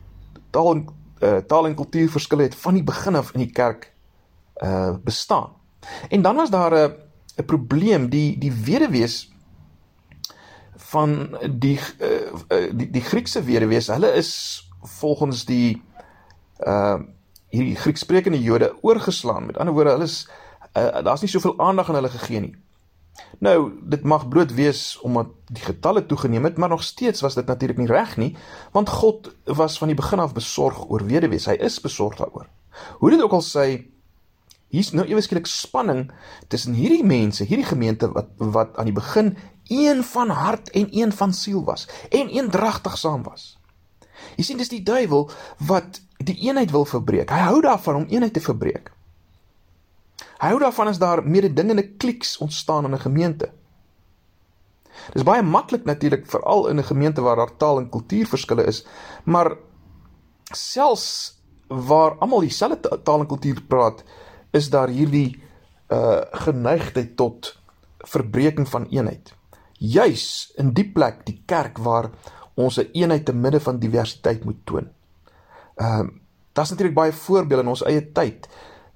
taal 0.50 0.72
en 0.72 0.88
uh, 1.20 1.38
taal 1.38 1.68
en 1.68 1.76
kultuurverskille 1.76 2.44
het 2.44 2.56
van 2.56 2.74
die 2.74 2.84
begin 2.84 3.16
af 3.16 3.34
in 3.34 3.40
die 3.40 3.52
kerk 3.52 3.89
uh 4.64 4.96
bestaan. 5.04 5.50
En 6.10 6.22
dan 6.22 6.36
was 6.36 6.50
daar 6.50 6.74
'n 6.74 6.94
'n 7.38 7.46
probleem 7.46 8.10
die 8.10 8.38
die 8.38 8.52
weduwees 8.52 9.32
van 10.76 11.38
die 11.60 11.80
uh, 12.00 12.72
die 12.72 12.90
die 12.90 13.02
Griekse 13.02 13.44
weduwees, 13.44 13.88
hulle 13.88 14.12
is 14.12 14.64
volgens 14.82 15.46
die 15.46 15.82
uh 16.66 17.00
hierdie 17.50 17.76
Griekssprekende 17.76 18.42
Jode 18.42 18.76
oorgeslaan. 18.82 19.46
Met 19.46 19.58
ander 19.58 19.74
woorde, 19.74 19.90
hulle 19.90 20.04
is 20.04 20.30
uh, 20.78 21.04
daar's 21.04 21.22
nie 21.22 21.30
soveel 21.30 21.60
aandag 21.60 21.90
aan 21.90 21.96
hulle 21.96 22.10
gegee 22.10 22.40
nie. 22.40 22.56
Nou, 23.40 23.72
dit 23.82 24.04
mag 24.04 24.28
bloot 24.28 24.54
wees 24.54 25.00
omdat 25.02 25.28
die 25.52 25.64
getalle 25.64 26.06
toegeneem 26.06 26.44
het, 26.44 26.58
maar 26.58 26.70
nog 26.70 26.84
steeds 26.84 27.22
was 27.22 27.36
dit 27.36 27.46
natuurlik 27.46 27.78
nie 27.78 27.88
reg 27.88 28.18
nie, 28.18 28.36
want 28.72 28.90
God 28.90 29.32
was 29.44 29.78
van 29.78 29.88
die 29.88 29.98
begin 29.98 30.20
af 30.20 30.34
besorg 30.34 30.90
oor 30.90 31.06
weduwees. 31.06 31.46
Hy 31.46 31.58
is 31.60 31.80
besorg 31.82 32.16
daaroor. 32.16 32.48
Hoe 33.00 33.10
dit 33.10 33.22
ook 33.22 33.34
al 33.36 33.44
sê, 33.44 33.66
hier's 34.70 34.92
nou 34.94 35.06
ewe 35.10 35.22
skielik 35.22 35.48
spanning 35.50 36.12
tussen 36.48 36.74
hierdie 36.78 37.06
mense, 37.06 37.44
hierdie 37.44 37.68
gemeente 37.68 38.12
wat 38.14 38.30
wat 38.38 38.78
aan 38.78 38.90
die 38.90 38.96
begin 38.96 39.36
een 39.70 40.04
van 40.04 40.30
hart 40.30 40.70
en 40.70 40.88
een 40.92 41.12
van 41.14 41.34
siel 41.34 41.64
was 41.66 41.88
en 42.10 42.30
eendragtig 42.30 42.98
saam 42.98 43.24
was. 43.24 43.58
Jy 44.36 44.44
sien 44.44 44.58
dis 44.62 44.72
die 44.72 44.84
duiwel 44.84 45.30
wat 45.70 46.02
die 46.18 46.36
eenheid 46.48 46.72
wil 46.72 46.86
verbreek. 46.86 47.32
Hy 47.32 47.46
hou 47.50 47.62
daarvan 47.64 48.02
om 48.02 48.10
eenheid 48.10 48.34
te 48.34 48.44
verbreek. 48.44 48.92
Hy 50.40 50.52
hou 50.54 50.60
daarvan 50.60 50.92
as 50.92 51.00
daar 51.00 51.24
mededingende 51.24 51.86
kliks 52.00 52.38
ontstaan 52.38 52.86
in 52.86 52.94
'n 52.94 53.06
gemeente. 53.06 53.52
Dis 55.14 55.24
baie 55.24 55.42
maklik 55.42 55.86
natuurlik 55.86 56.26
veral 56.28 56.68
in 56.68 56.80
'n 56.80 56.84
gemeente 56.92 57.22
waar 57.22 57.36
daar 57.36 57.58
taal 57.58 57.80
en 57.80 57.90
kultuurverskille 57.90 58.64
is, 58.64 58.86
maar 59.24 59.58
selfs 60.52 61.40
waar 61.68 62.18
almal 62.18 62.40
dieselfde 62.40 63.02
taal 63.04 63.20
en 63.20 63.28
kultuur 63.28 63.62
praat, 63.68 64.04
is 64.52 64.70
daar 64.70 64.90
hierdie 64.90 65.42
uh 65.90 66.22
geneigtheid 66.46 67.16
tot 67.18 67.56
verbreeking 68.06 68.68
van 68.70 68.88
eenheid. 68.90 69.34
Juis 69.80 70.52
in 70.58 70.74
die 70.74 70.86
plek, 70.92 71.26
die 71.26 71.42
kerk 71.46 71.78
waar 71.78 72.10
ons 72.54 72.78
'n 72.78 72.90
eenheid 72.94 73.26
te 73.26 73.34
midde 73.34 73.60
van 73.60 73.80
diversiteit 73.80 74.44
moet 74.44 74.66
toon. 74.66 74.90
Ehm 75.76 76.06
uh, 76.06 76.10
daar's 76.54 76.70
natuurlik 76.70 76.96
baie 76.96 77.14
voorbeelde 77.14 77.64
in 77.64 77.70
ons 77.70 77.84
eie 77.84 78.12
tyd. 78.12 78.48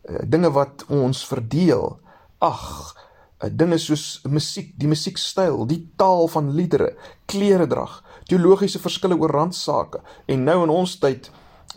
Uh, 0.03 0.17
dinge 0.27 0.51
wat 0.51 0.85
ons 0.87 1.25
verdeel. 1.25 1.99
Ag, 2.37 2.95
uh, 3.43 3.49
dinge 3.51 3.77
soos 3.77 4.21
musiek, 4.27 4.73
die 4.75 4.87
musiekstyl, 4.87 5.65
die 5.67 5.91
taal 5.95 6.27
van 6.27 6.51
liedere, 6.51 6.95
kleredrag, 7.25 8.03
teologiese 8.27 8.79
verskille 8.79 9.17
oor 9.17 9.31
randsake. 9.31 10.01
En 10.25 10.43
nou 10.43 10.63
in 10.63 10.69
ons 10.69 10.97
tyd 10.99 11.31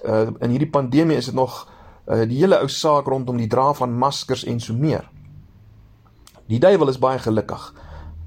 uh 0.04 0.28
in 0.40 0.50
hierdie 0.50 0.70
pandemie 0.70 1.16
is 1.16 1.24
dit 1.24 1.34
nog 1.34 1.66
die 2.06 2.38
hele 2.38 2.60
ou 2.62 2.68
saak 2.68 3.06
rondom 3.06 3.36
die 3.36 3.50
dra 3.50 3.72
van 3.74 3.98
maskers 3.98 4.44
en 4.44 4.60
so 4.60 4.74
meer. 4.74 5.08
Die 6.46 6.60
duiwel 6.62 6.88
is 6.88 7.00
baie 7.02 7.18
gelukkig 7.18 7.72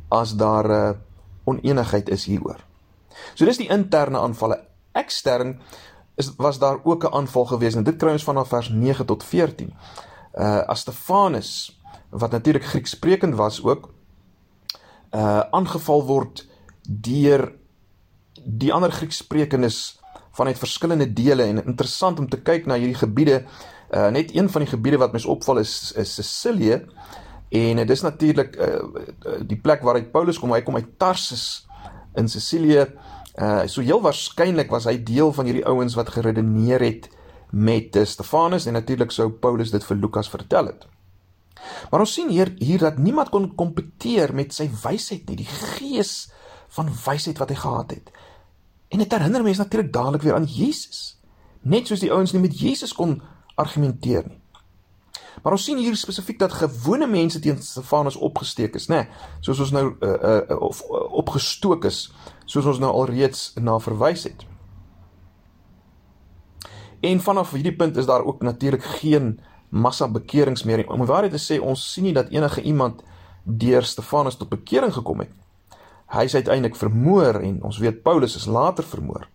as 0.09 0.35
daar 0.35 0.67
'n 0.67 0.71
uh, 0.71 0.97
oneenigheid 1.45 2.09
is 2.09 2.25
hieroor. 2.25 2.59
So 3.33 3.45
dis 3.45 3.57
die 3.57 3.69
interne 3.69 4.19
aanvalle. 4.19 4.59
Ekstern 4.91 5.59
is 6.15 6.35
was 6.35 6.59
daar 6.59 6.79
ook 6.83 7.03
'n 7.03 7.13
aanval 7.13 7.45
gewees 7.45 7.75
en 7.75 7.83
dit 7.83 7.97
kry 7.97 8.11
ons 8.11 8.23
vanaf 8.23 8.47
vers 8.47 8.69
9 8.69 9.05
tot 9.05 9.23
14. 9.23 9.73
Uh 10.33 10.57
as 10.67 10.79
Stefanus 10.79 11.79
wat 12.09 12.31
natuurlik 12.31 12.65
Griekssprekend 12.65 13.35
was 13.35 13.63
ook 13.63 13.89
uh 15.11 15.39
aangeval 15.51 16.05
word 16.05 16.47
deur 16.83 17.53
die 18.45 18.73
ander 18.73 18.91
Griekssprekendes 18.91 19.98
vanuit 20.39 20.59
verskillende 20.59 21.07
dele 21.13 21.43
en 21.51 21.63
interessant 21.65 22.19
om 22.19 22.29
te 22.29 22.39
kyk 22.41 22.67
na 22.69 22.77
hierdie 22.79 22.99
gebiede. 22.99 23.43
Uh 23.89 24.09
net 24.13 24.33
een 24.35 24.49
van 24.49 24.65
die 24.65 24.71
gebiede 24.71 25.01
wat 25.01 25.15
mens 25.15 25.27
opval 25.29 25.61
is 25.63 25.93
is 25.97 26.13
Sicilië 26.19 26.81
en 27.49 27.81
dit 27.81 27.95
is 27.95 28.05
natuurlik 28.05 28.55
uh 28.55 29.45
die 29.47 29.59
plek 29.59 29.83
waaruit 29.85 30.11
Paulus 30.11 30.39
kom. 30.39 30.53
Hy 30.53 30.61
kom 30.65 30.77
uit 30.79 30.91
Tarsus 31.01 31.65
in 32.15 32.29
Sicilië. 32.29 32.85
Uh 33.39 33.65
so 33.67 33.81
heel 33.81 34.01
waarskynlik 34.01 34.71
was 34.71 34.87
hy 34.89 34.97
deel 35.03 35.33
van 35.33 35.49
hierdie 35.49 35.65
ouens 35.65 35.97
wat 35.99 36.13
geredeneer 36.13 36.85
het 36.85 37.09
met 37.49 37.97
Stefanus 38.05 38.67
en 38.69 38.77
natuurlik 38.77 39.11
sou 39.11 39.31
Paulus 39.31 39.71
dit 39.73 39.83
vir 39.83 39.97
Lukas 39.97 40.29
vertel 40.29 40.73
het. 40.73 40.85
Maar 41.89 42.05
ons 42.05 42.13
sien 42.13 42.29
hier 42.29 42.53
hier 42.61 42.79
dat 42.79 42.97
niemand 42.97 43.29
kon 43.33 43.49
kompeteer 43.55 44.33
met 44.35 44.53
sy 44.55 44.69
wysheid 44.83 45.29
nie. 45.29 45.41
Die 45.41 45.49
gees 45.49 46.29
van 46.77 46.91
wysheid 47.05 47.39
wat 47.41 47.49
hy 47.53 47.57
gehad 47.57 47.95
het. 47.97 48.11
En 48.89 48.97
dit 48.97 49.11
herinner 49.11 49.43
mense 49.43 49.61
natuurlik 49.61 49.93
dadelik 49.93 50.21
weer 50.21 50.33
aan 50.33 50.49
Jesus. 50.49 51.19
Net 51.61 51.87
soos 51.87 52.01
die 52.01 52.11
ouens 52.11 52.31
nie 52.33 52.41
met 52.41 52.59
Jesus 52.59 52.93
kon 52.93 53.21
argumenteer 53.55 54.23
nie. 54.27 54.39
Maar 55.43 55.55
ons 55.55 55.63
sien 55.63 55.77
hier 55.77 55.95
spesifiek 55.95 56.39
dat 56.39 56.53
gewone 56.53 57.07
mense 57.07 57.39
teen 57.39 57.61
Stefanus 57.63 58.15
opgesteek 58.15 58.75
is, 58.75 58.89
nê? 58.91 59.03
Nee, 59.03 59.27
soos 59.45 59.61
ons 59.63 59.71
nou 59.71 59.85
uh, 59.93 60.15
uh, 60.31 60.57
of 60.67 60.81
uh, 60.83 61.03
opgestook 61.21 61.85
is, 61.87 62.09
soos 62.45 62.67
ons 62.67 62.81
nou 62.83 62.91
alreeds 62.91 63.53
na 63.61 63.77
verwys 63.79 64.25
het. 64.27 64.43
En 66.99 67.21
vanaf 67.23 67.53
hierdie 67.55 67.75
punt 67.75 67.97
is 67.97 68.09
daar 68.09 68.25
ook 68.27 68.41
natuurlik 68.43 68.83
geen 68.99 69.37
massa 69.69 70.09
bekerings 70.11 70.65
meer 70.67 70.81
nie. 70.81 70.89
Om 70.89 71.05
waarheid 71.07 71.31
te 71.37 71.39
sê, 71.39 71.61
ons 71.61 71.85
sien 71.93 72.09
nie 72.09 72.15
dat 72.17 72.33
enige 72.35 72.61
iemand 72.61 73.03
deur 73.43 73.85
Stefanus 73.87 74.35
tot 74.35 74.51
bekering 74.51 74.91
gekom 74.93 75.23
het. 75.23 75.31
Hy 76.09 76.25
is 76.25 76.35
uiteindelik 76.35 76.75
vermoor 76.75 77.41
en 77.43 77.59
ons 77.63 77.77
weet 77.77 78.01
Paulus 78.03 78.35
is 78.35 78.47
later 78.49 78.83
vermoor. 78.83 79.27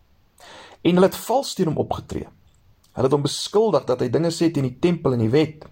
En 0.82 0.98
hulle 0.98 1.06
het 1.06 1.22
vals 1.26 1.54
teen 1.54 1.70
hom 1.70 1.78
opgetree. 1.80 2.26
Hulle 2.94 3.08
het 3.08 3.14
hom 3.14 3.24
beskuldig 3.26 3.86
dat 3.88 4.02
hy 4.02 4.10
dinge 4.10 4.30
sê 4.34 4.50
teen 4.50 4.66
die 4.68 4.78
tempel 4.82 5.14
en 5.14 5.22
die 5.22 5.32
wet. 5.32 5.64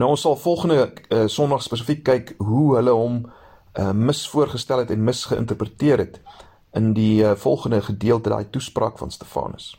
Nou 0.00 0.10
ons 0.14 0.24
sal 0.26 0.36
volgende 0.40 0.78
uh, 0.88 1.26
Sondag 1.30 1.62
spesifiek 1.62 2.02
kyk 2.06 2.34
hoe 2.42 2.74
hulle 2.78 2.96
hom 2.96 3.20
uh, 3.24 3.92
misvoorgestel 3.92 4.82
het 4.82 4.90
en 4.90 5.06
misgeïnterpreteer 5.06 6.02
het 6.02 6.20
in 6.74 6.92
die 6.96 7.22
uh, 7.22 7.36
volgende 7.38 7.82
gedeelte 7.84 8.32
daai 8.32 8.50
toespraak 8.50 8.98
van 8.98 9.12
Stefanus. 9.14 9.74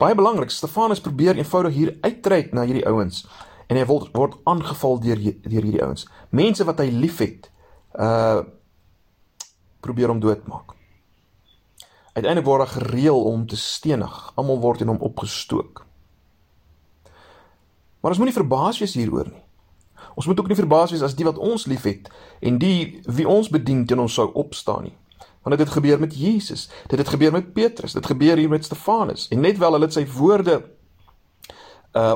Baie 0.00 0.16
belangrik, 0.18 0.50
Stefanus 0.50 1.00
probeer 1.00 1.38
eenvoudig 1.38 1.74
hier 1.74 1.96
uitreik 2.02 2.52
na 2.52 2.64
hierdie 2.66 2.86
ouens 2.90 3.26
en 3.68 3.78
hy 3.78 3.84
word 3.88 4.10
word 4.16 4.34
aangeval 4.50 4.98
deur 5.00 5.20
deur 5.22 5.62
hierdie 5.62 5.82
ouens. 5.84 6.08
Mense 6.34 6.66
wat 6.66 6.82
hy 6.82 6.90
liefhet, 6.92 7.48
uh 8.00 8.42
probeer 9.84 10.08
hom 10.08 10.20
doodmaak. 10.20 10.72
Uiteindelik 12.14 12.46
word 12.46 12.62
daar 12.62 12.76
gereël 12.80 13.24
om 13.24 13.46
te 13.46 13.56
stenig. 13.56 14.32
Almal 14.34 14.60
word 14.62 14.80
in 14.80 14.88
hom 14.88 15.02
opgestook. 15.04 15.84
Maar 18.00 18.10
ons 18.10 18.20
moenie 18.20 18.36
verbaas 18.36 18.78
wees 18.78 18.94
hieroor 18.94 19.28
nie. 19.28 19.42
Ons 20.14 20.26
moet 20.26 20.40
ook 20.40 20.48
nie 20.48 20.56
verbaas 20.56 20.90
wees 20.94 21.02
as 21.02 21.16
die 21.18 21.26
wat 21.26 21.40
ons 21.40 21.66
liefhet 21.66 22.10
en 22.40 22.58
die 22.62 23.00
wie 23.04 23.26
ons 23.28 23.48
bedien 23.50 23.82
teen 23.86 24.00
ons 24.00 24.14
sou 24.14 24.28
opstaan 24.32 24.86
nie. 24.88 24.94
Want 25.44 25.56
dit 25.56 25.66
het 25.66 25.74
gebeur 25.74 26.00
met 26.00 26.14
Jesus, 26.16 26.68
dit 26.88 26.98
het 26.98 27.08
gebeur 27.08 27.32
met 27.32 27.52
Petrus, 27.52 27.92
dit 27.92 28.06
gebeur 28.06 28.36
hier 28.40 28.48
met 28.48 28.64
Stefanus 28.64 29.26
en 29.28 29.40
net 29.40 29.58
wel 29.58 29.76
hulle 29.76 29.88
het 29.88 29.96
sy 29.96 30.06
woorde 30.06 30.60
uh 31.96 32.14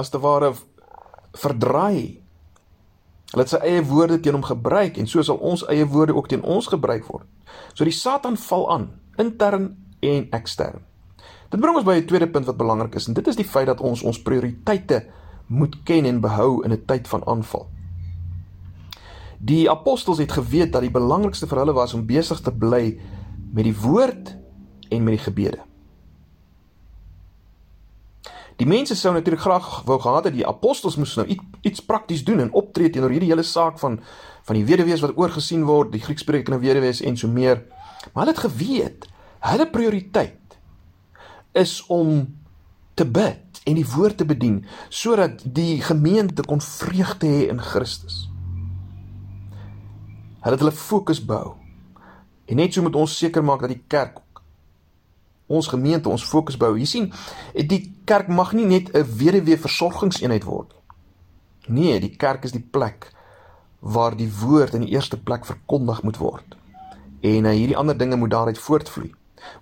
as 0.00 0.08
te 0.08 0.16
ware 0.16 0.54
verdraai. 1.36 2.19
Hulle 3.30 3.44
het 3.46 3.52
sy 3.52 3.60
eie 3.62 3.82
woorde 3.86 4.18
teen 4.20 4.34
hom 4.34 4.44
gebruik 4.46 4.96
en 4.98 5.06
so 5.06 5.22
sal 5.22 5.38
ons 5.38 5.62
eie 5.70 5.86
woorde 5.86 6.14
ook 6.16 6.28
teen 6.28 6.42
ons 6.42 6.66
gebruik 6.66 7.06
word. 7.06 7.26
So 7.74 7.86
die 7.86 7.94
Satan 7.94 8.36
val 8.36 8.66
aan, 8.74 8.88
intern 9.22 9.76
en 10.00 10.26
ekstern. 10.34 10.82
Dit 11.50 11.60
bring 11.60 11.76
ons 11.76 11.86
by 11.86 11.98
'n 11.98 12.06
tweede 12.06 12.30
punt 12.30 12.46
wat 12.46 12.56
belangrik 12.56 12.94
is 12.94 13.06
en 13.08 13.14
dit 13.14 13.26
is 13.26 13.36
die 13.36 13.44
feit 13.44 13.66
dat 13.66 13.80
ons 13.80 14.02
ons 14.02 14.22
prioriteite 14.22 15.06
moet 15.46 15.82
ken 15.84 16.04
en 16.04 16.20
behou 16.20 16.64
in 16.64 16.72
'n 16.72 16.84
tyd 16.86 17.08
van 17.08 17.26
aanval. 17.26 17.68
Die 19.38 19.70
apostels 19.70 20.18
het 20.18 20.32
geweet 20.32 20.72
dat 20.72 20.82
die 20.82 20.90
belangrikste 20.90 21.46
vir 21.46 21.58
hulle 21.58 21.72
was 21.72 21.94
om 21.94 22.06
besig 22.06 22.40
te 22.40 22.52
bly 22.52 23.00
met 23.52 23.64
die 23.64 23.76
woord 23.76 24.36
en 24.90 25.04
met 25.04 25.16
die 25.16 25.24
gebede. 25.24 25.69
Die 28.60 28.68
mense 28.68 28.92
sou 28.98 29.14
natuurlik 29.14 29.40
graag 29.40 29.68
wou 29.88 29.96
gehad 30.00 30.26
het 30.28 30.34
die 30.36 30.46
apostels 30.46 30.98
moes 31.00 31.14
nou 31.16 31.24
iets, 31.32 31.44
iets 31.64 31.84
prakties 31.84 32.24
doen 32.28 32.42
en 32.44 32.52
optree 32.52 32.90
teenoor 32.92 33.14
hierdie 33.14 33.30
hele 33.32 33.46
saak 33.46 33.78
van 33.80 34.00
van 34.44 34.56
die 34.56 34.64
weduwees 34.66 35.02
wat 35.04 35.16
oorgesien 35.20 35.62
word, 35.68 35.92
die 35.92 36.00
Griekssprekende 36.00 36.58
weduwees 36.58 37.02
en 37.06 37.16
so 37.16 37.28
meer. 37.28 37.60
Maar 38.12 38.24
hulle 38.24 38.32
het 38.32 38.42
geweet, 38.42 39.04
hulle 39.44 39.66
prioriteit 39.70 40.56
is 41.56 41.74
om 41.92 42.24
te 42.96 43.04
bid 43.06 43.60
en 43.68 43.76
die 43.78 43.86
woord 43.86 44.18
te 44.20 44.26
bedien 44.28 44.62
sodat 44.88 45.44
die 45.44 45.80
gemeente 45.84 46.44
kon 46.44 46.60
vreugde 46.64 47.28
hê 47.28 47.46
in 47.52 47.60
Christus. 47.64 48.26
Hulle 50.40 50.56
het 50.56 50.64
hulle 50.64 50.76
fokus 50.76 51.20
bou. 51.20 51.54
En 52.48 52.60
net 52.60 52.74
so 52.74 52.84
moet 52.84 52.96
ons 52.98 53.18
seker 53.22 53.44
maak 53.44 53.64
dat 53.64 53.72
die 53.72 53.84
kerk 53.88 54.20
ons 55.50 55.68
gemeente 55.68 56.08
ons 56.08 56.24
fokus 56.24 56.56
bou. 56.56 56.76
Jy 56.78 56.86
sien, 56.86 57.12
die 57.54 57.82
kerk 58.06 58.28
mag 58.30 58.52
nie 58.54 58.66
net 58.66 58.94
'n 58.94 59.04
weduwee 59.04 59.58
versorgingseenheid 59.58 60.44
word 60.44 60.70
nie. 60.70 60.80
Nee, 61.70 62.00
die 62.00 62.16
kerk 62.16 62.44
is 62.44 62.52
die 62.52 62.64
plek 62.70 63.12
waar 63.80 64.16
die 64.16 64.28
woord 64.40 64.74
in 64.74 64.84
die 64.84 64.92
eerste 64.94 65.16
plek 65.16 65.46
verkondig 65.46 66.02
moet 66.02 66.18
word. 66.20 66.56
En 67.20 67.44
uh, 67.44 67.52
hierdie 67.54 67.76
ander 67.76 67.96
dinge 67.96 68.16
moet 68.16 68.30
daaruit 68.30 68.58
voortvloei. 68.58 69.12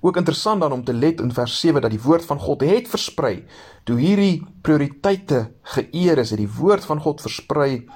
Ook 0.01 0.17
interessant 0.17 0.61
dan 0.61 0.73
om 0.73 0.85
te 0.85 0.95
let 0.95 1.21
in 1.21 1.33
vers 1.33 1.61
7 1.61 1.83
dat 1.83 1.91
die 1.91 2.03
woord 2.03 2.25
van 2.25 2.39
God 2.39 2.65
het 2.67 2.89
versprei. 2.89 3.45
Toe 3.85 3.99
hierdie 3.99 4.47
prioriteite 4.63 5.53
geëer 5.63 6.19
is, 6.19 6.31
het 6.31 6.41
die 6.41 6.51
woord 6.51 6.85
van 6.85 7.01
God 7.01 7.21
versprei 7.23 7.87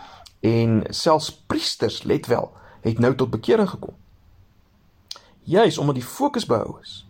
en 0.40 0.82
selfs 0.90 1.30
priesters, 1.46 2.02
let 2.02 2.26
wel, 2.26 2.52
het 2.82 2.98
nou 2.98 3.14
tot 3.14 3.30
bekering 3.30 3.70
gekom. 3.70 3.96
Juis 5.42 5.78
omdat 5.78 5.98
die 5.98 6.06
fokus 6.06 6.46
behou 6.46 6.78
is. 6.82 7.02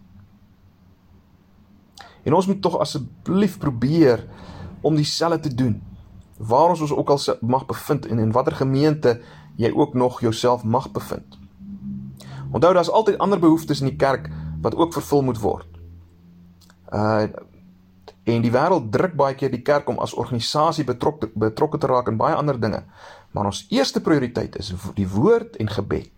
En 2.23 2.35
ons 2.35 2.47
moet 2.47 2.63
tog 2.63 2.79
asseblief 2.79 3.59
probeer 3.59 4.27
om 4.81 4.97
dieselfde 4.97 5.49
te 5.49 5.55
doen. 5.55 5.83
Waar 6.37 6.69
ons 6.75 6.81
ons 6.81 6.95
ook 6.95 7.11
al 7.11 7.21
mag 7.41 7.67
bevind 7.67 8.07
en 8.07 8.19
in 8.19 8.33
watter 8.33 8.57
gemeente 8.57 9.21
jy 9.57 9.73
ook 9.75 9.95
nog 9.95 10.21
jouself 10.21 10.65
mag 10.65 10.91
bevind. 10.91 11.39
Onthou 12.53 12.75
daar's 12.75 12.91
altyd 12.91 13.19
ander 13.19 13.39
behoeftes 13.39 13.81
in 13.81 13.87
die 13.87 13.97
kerk 13.97 14.29
wat 14.61 14.75
ook 14.75 14.93
vervul 14.93 15.23
moet 15.23 15.41
word. 15.41 15.69
Uh 16.93 17.27
en 18.23 18.39
die 18.43 18.53
wêreld 18.55 18.93
druk 18.95 19.17
baie 19.19 19.35
keer 19.35 19.51
die 19.51 19.65
kerk 19.67 19.89
om 19.91 19.97
as 19.99 20.13
organisasie 20.15 20.85
betrokke 20.87 21.27
betrokke 21.35 21.79
te 21.83 21.89
raak 21.91 22.07
in 22.07 22.21
baie 22.21 22.37
ander 22.39 22.61
dinge. 22.61 22.85
Maar 23.35 23.49
ons 23.51 23.65
eerste 23.75 24.01
prioriteit 24.01 24.55
is 24.61 24.71
die 24.95 25.09
woord 25.11 25.57
en 25.59 25.71
gebed. 25.71 26.13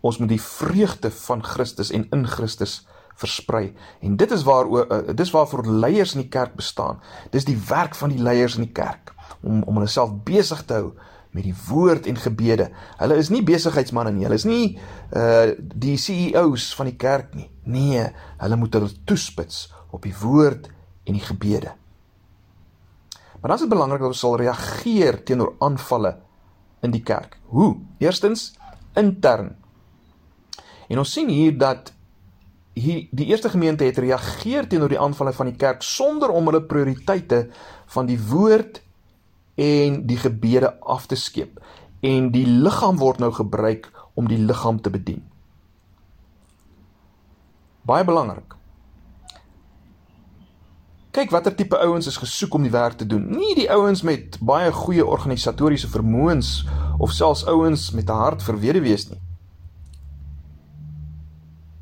Ons 0.00 0.18
moet 0.18 0.32
die 0.32 0.40
vreugde 0.42 1.10
van 1.10 1.44
Christus 1.44 1.92
en 1.94 2.08
in 2.10 2.26
Christus 2.26 2.80
versprei. 3.20 3.70
En 4.00 4.16
dit 4.16 4.32
is 4.32 4.42
waar 4.46 4.68
uh, 4.68 5.14
dis 5.14 5.30
waarvoor 5.30 5.66
leiers 5.66 6.14
in 6.16 6.24
die 6.24 6.32
kerk 6.32 6.56
bestaan. 6.58 7.00
Dis 7.34 7.46
die 7.48 7.58
werk 7.68 7.94
van 7.98 8.12
die 8.14 8.22
leiers 8.22 8.56
in 8.58 8.66
die 8.68 8.74
kerk 8.74 9.14
om 9.40 9.62
om 9.62 9.80
hulle 9.80 9.90
self 9.90 10.12
besig 10.26 10.64
te 10.68 10.80
hou 10.80 10.92
met 11.36 11.46
die 11.46 11.54
woord 11.68 12.08
en 12.10 12.18
gebede. 12.18 12.70
Hulle 12.98 13.18
is 13.20 13.30
nie 13.30 13.42
besigheidsmense 13.46 14.12
nie. 14.16 14.26
Hulle 14.26 14.40
is 14.40 14.48
nie 14.48 14.64
uh 15.16 15.52
die 15.58 15.96
CEOs 16.00 16.70
van 16.78 16.90
die 16.90 16.98
kerk 16.98 17.36
nie. 17.38 17.48
Nee, 17.70 18.08
hulle 18.40 18.58
moet 18.58 18.74
hulle 18.78 18.90
toespits 19.06 19.68
op 19.90 20.02
die 20.06 20.16
woord 20.22 20.70
en 21.06 21.18
die 21.18 21.24
gebede. 21.24 21.76
Maar 23.40 23.54
dan 23.54 23.58
is 23.60 23.64
dit 23.64 23.72
belangrik 23.72 24.02
dat 24.02 24.12
ons 24.12 24.20
sal 24.20 24.36
reageer 24.36 25.22
teenoor 25.24 25.54
aanvalle 25.64 26.16
in 26.84 26.92
die 26.92 27.02
kerk. 27.04 27.38
Hoe? 27.54 27.78
Eerstens 28.02 28.50
intern. 28.98 29.54
En 30.90 30.98
ons 30.98 31.12
sien 31.12 31.28
hier 31.30 31.56
dat 31.58 31.92
hier 32.80 33.08
die 33.10 33.26
eerste 33.30 33.50
gemeente 33.52 33.84
het 33.84 33.98
reageer 33.98 34.68
teenoor 34.68 34.92
die 34.92 35.00
aanvalle 35.00 35.32
van 35.36 35.50
die 35.50 35.56
kerk 35.56 35.82
sonder 35.86 36.32
om 36.34 36.48
hulle 36.50 36.62
prioriteite 36.62 37.48
van 37.94 38.06
die 38.08 38.18
woord 38.30 38.80
en 39.60 40.06
die 40.06 40.18
gebede 40.20 40.72
af 40.80 41.06
te 41.06 41.18
skeep 41.20 41.60
en 42.00 42.30
die 42.32 42.46
liggaam 42.46 42.96
word 43.00 43.20
nou 43.20 43.32
gebruik 43.36 43.90
om 44.14 44.28
die 44.28 44.38
liggaam 44.38 44.80
te 44.80 44.90
bedien. 44.90 45.20
Baie 47.84 48.04
belangrik. 48.04 48.56
Kyk 51.10 51.32
watter 51.34 51.54
tipe 51.54 51.78
ouens 51.82 52.06
is 52.06 52.20
gesoek 52.22 52.54
om 52.54 52.62
die 52.62 52.70
werk 52.70 53.00
te 53.00 53.06
doen. 53.06 53.24
Nie 53.34 53.54
die 53.58 53.70
ouens 53.72 54.04
met 54.06 54.38
baie 54.46 54.70
goeie 54.72 55.06
organisatoriese 55.06 55.90
vermoëns 55.90 56.52
of 57.02 57.12
selfs 57.16 57.44
ouens 57.50 57.90
met 57.90 58.08
'n 58.08 58.20
hart 58.22 58.42
vir 58.42 58.60
weduwees 58.60 59.08
nie. 59.10 59.20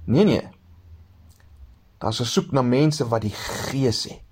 Nee 0.05 0.25
nee. 0.25 0.58
Daar's 1.99 2.21
'n 2.21 2.25
soek 2.25 2.53
na 2.53 2.63
mense 2.63 3.09
wat 3.09 3.23
die 3.23 3.35
gees 3.35 4.05
het. 4.05 4.23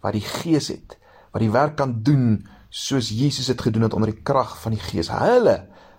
Wat 0.00 0.12
die 0.12 0.26
gees 0.42 0.68
het 0.68 0.98
wat 1.34 1.42
die 1.42 1.50
werk 1.50 1.74
kan 1.80 1.96
doen 2.06 2.44
soos 2.70 3.10
Jesus 3.10 3.50
dit 3.50 3.62
gedoen 3.66 3.88
het 3.88 3.94
onder 3.94 4.12
die 4.12 4.22
krag 4.22 4.54
van 4.62 4.74
die 4.76 4.82
Gees. 4.82 5.10
Hulle, 5.10 5.56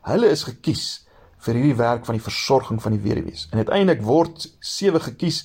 hulle 0.08 0.32
is 0.32 0.46
gekies 0.48 0.86
vir 1.46 1.60
hierdie 1.60 1.78
werk 1.78 2.08
van 2.08 2.16
die 2.16 2.24
versorging 2.24 2.80
van 2.82 2.96
die 2.96 3.04
weduwees. 3.04 3.50
En 3.52 3.60
uiteindelik 3.62 4.02
word 4.04 4.48
sewe 4.64 5.02
gekies. 5.04 5.44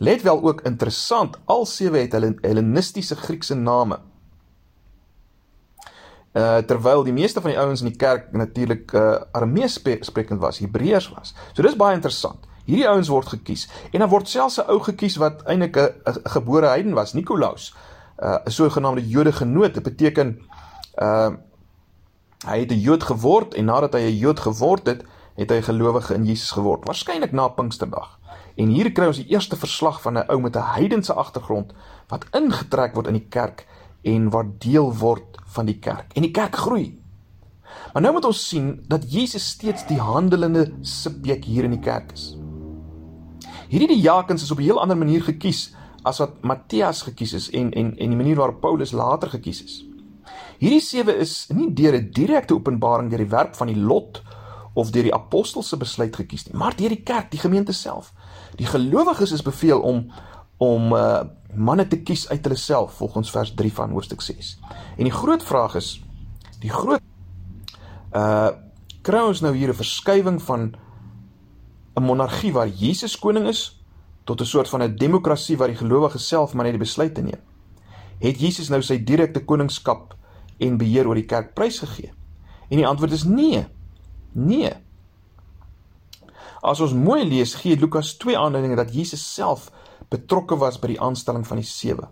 Let 0.00 0.24
wel 0.24 0.40
ook 0.42 0.64
interessant, 0.68 1.36
al 1.44 1.64
sewe 1.68 2.02
het 2.02 2.16
hulle 2.16 2.34
Hellenistiese 2.40 3.16
Griekse 3.20 3.56
name. 3.60 4.00
Uh 6.36 6.58
terwyl 6.68 7.04
die 7.04 7.14
meeste 7.16 7.40
van 7.40 7.52
die 7.52 7.60
ouens 7.60 7.84
in 7.84 7.92
die 7.92 8.00
kerk 8.00 8.32
natuurlik 8.36 8.92
uh 8.92 9.20
Aramees 9.36 9.76
sprekend 9.76 10.40
was, 10.40 10.60
Hebreërs 10.64 11.12
was. 11.12 11.32
So 11.52 11.64
dis 11.64 11.76
baie 11.76 11.96
interessant. 11.96 12.48
Hierdie 12.66 12.88
ouens 12.88 13.08
word 13.08 13.28
gekies 13.28 13.68
en 13.92 14.02
dan 14.02 14.08
word 14.08 14.28
selfs 14.28 14.58
'n 14.58 14.70
ou 14.70 14.80
gekies 14.80 15.16
wat 15.16 15.42
eintlik 15.46 15.76
'n 15.76 16.20
gebore 16.24 16.66
heiden 16.66 16.94
was, 16.94 17.14
Nikolaus 17.14 17.74
uh 18.22 18.38
'n 18.44 18.50
sogenaamde 18.50 19.08
Jode 19.08 19.32
genoot. 19.32 19.74
Dit 19.74 19.82
beteken 19.82 20.38
uh 20.98 21.30
Hy 22.44 22.58
het 22.60 22.70
'n 22.70 22.78
Jood 22.80 23.02
geword 23.02 23.54
en 23.54 23.64
nadat 23.64 23.92
hy 23.92 24.00
'n 24.00 24.16
Jood 24.16 24.40
geword 24.40 24.86
het, 24.86 25.04
het 25.34 25.50
hy 25.50 25.62
gelowige 25.62 26.14
in 26.14 26.24
Jesus 26.24 26.50
geword. 26.50 26.84
Waarskynlik 26.84 27.32
na 27.32 27.48
Pinksterdag. 27.48 28.18
En 28.56 28.68
hier 28.68 28.92
kry 28.92 29.06
ons 29.06 29.16
die 29.16 29.28
eerste 29.28 29.56
verslag 29.56 30.02
van 30.02 30.18
'n 30.18 30.28
ou 30.28 30.40
met 30.40 30.56
'n 30.56 30.72
heidense 30.74 31.12
agtergrond 31.12 31.72
wat 32.08 32.26
ingetrek 32.32 32.94
word 32.94 33.06
in 33.06 33.12
die 33.12 33.28
kerk 33.28 33.66
en 34.02 34.30
wat 34.30 34.60
deel 34.60 34.94
word 34.94 35.38
van 35.46 35.66
die 35.66 35.78
kerk. 35.78 36.12
En 36.12 36.22
die 36.22 36.30
kerk 36.30 36.56
groei. 36.56 37.02
Maar 37.92 38.02
nou 38.02 38.12
moet 38.12 38.24
ons 38.24 38.48
sien 38.48 38.84
dat 38.88 39.12
Jesus 39.12 39.48
steeds 39.48 39.86
die 39.86 40.00
handelende 40.00 40.72
subjek 40.80 41.44
hier 41.44 41.64
in 41.64 41.70
die 41.70 41.80
kerk 41.80 42.12
is. 42.12 42.35
Hierdie 43.68 43.96
diakens 44.00 44.42
is 44.42 44.50
op 44.50 44.58
'n 44.58 44.62
heel 44.62 44.80
ander 44.80 44.96
manier 44.96 45.22
gekies 45.22 45.74
as 46.02 46.18
wat 46.18 46.42
Matteus 46.42 47.02
gekies 47.02 47.32
is 47.32 47.50
en 47.50 47.72
en 47.72 47.96
en 47.98 48.08
die 48.08 48.16
manier 48.16 48.36
waarop 48.36 48.60
Paulus 48.60 48.92
later 48.92 49.28
gekies 49.28 49.64
is. 49.64 49.84
Hierdie 50.58 50.80
sewe 50.80 51.16
is 51.16 51.46
nie 51.54 51.72
deur 51.72 51.94
'n 51.96 52.10
direkte 52.10 52.54
openbaring 52.54 53.10
deur 53.10 53.18
die 53.18 53.34
werk 53.36 53.54
van 53.54 53.66
die 53.66 53.76
lot 53.76 54.22
of 54.74 54.90
deur 54.90 55.02
die 55.02 55.14
apostels 55.14 55.68
se 55.68 55.76
besluit 55.76 56.16
gekies 56.16 56.46
nie, 56.46 56.56
maar 56.56 56.76
deur 56.76 56.88
die 56.88 57.02
kerk, 57.02 57.30
die 57.30 57.40
gemeente 57.40 57.72
self. 57.72 58.12
Die 58.56 58.66
gelowiges 58.66 59.32
is 59.32 59.42
beveel 59.42 59.80
om 59.80 60.10
om 60.58 60.92
uh 60.92 61.24
manne 61.56 61.86
te 61.88 61.96
kies 62.02 62.28
uit 62.28 62.44
hulle 62.44 62.56
self 62.56 62.92
volgens 62.92 63.30
vers 63.30 63.54
3 63.54 63.72
van 63.72 63.90
hoofstuk 63.90 64.20
6. 64.20 64.58
En 64.96 65.04
die 65.04 65.12
groot 65.12 65.42
vraag 65.42 65.74
is 65.74 66.02
die 66.60 66.70
groot 66.70 67.00
uh 68.12 68.48
kry 69.02 69.22
ons 69.22 69.40
nou 69.40 69.54
hier 69.54 69.68
'n 69.68 69.74
verskywing 69.74 70.42
van 70.42 70.74
'n 71.96 72.02
monargie 72.02 72.52
waar 72.52 72.68
Jesus 72.68 73.18
koning 73.18 73.48
is 73.48 73.82
tot 74.24 74.40
'n 74.40 74.44
soort 74.44 74.68
van 74.68 74.82
'n 74.82 74.96
demokrasie 74.96 75.56
waar 75.56 75.68
die 75.68 75.76
gelowiges 75.76 76.28
self 76.28 76.54
maar 76.54 76.64
net 76.64 76.72
die 76.72 76.84
besluite 76.84 77.22
neem. 77.22 77.40
Het 78.18 78.40
Jesus 78.40 78.68
nou 78.68 78.82
sy 78.82 79.04
direkte 79.04 79.44
koningskap 79.44 80.14
en 80.58 80.76
beheer 80.76 81.06
oor 81.06 81.14
die 81.14 81.26
kerk 81.26 81.54
prysgegee? 81.54 82.12
En 82.68 82.76
die 82.76 82.86
antwoord 82.86 83.12
is 83.12 83.24
nee. 83.24 83.66
Nee. 84.32 84.72
As 86.60 86.80
ons 86.80 86.92
mooi 86.92 87.24
lees, 87.24 87.54
gee 87.54 87.76
Lukas 87.76 88.16
twee 88.16 88.38
aanduidinge 88.38 88.76
dat 88.76 88.94
Jesus 88.94 89.34
self 89.34 89.70
betrokke 90.08 90.56
was 90.56 90.78
by 90.78 90.86
die 90.86 91.00
aanstelling 91.00 91.46
van 91.46 91.56
die 91.56 91.66
sewe. 91.66 92.08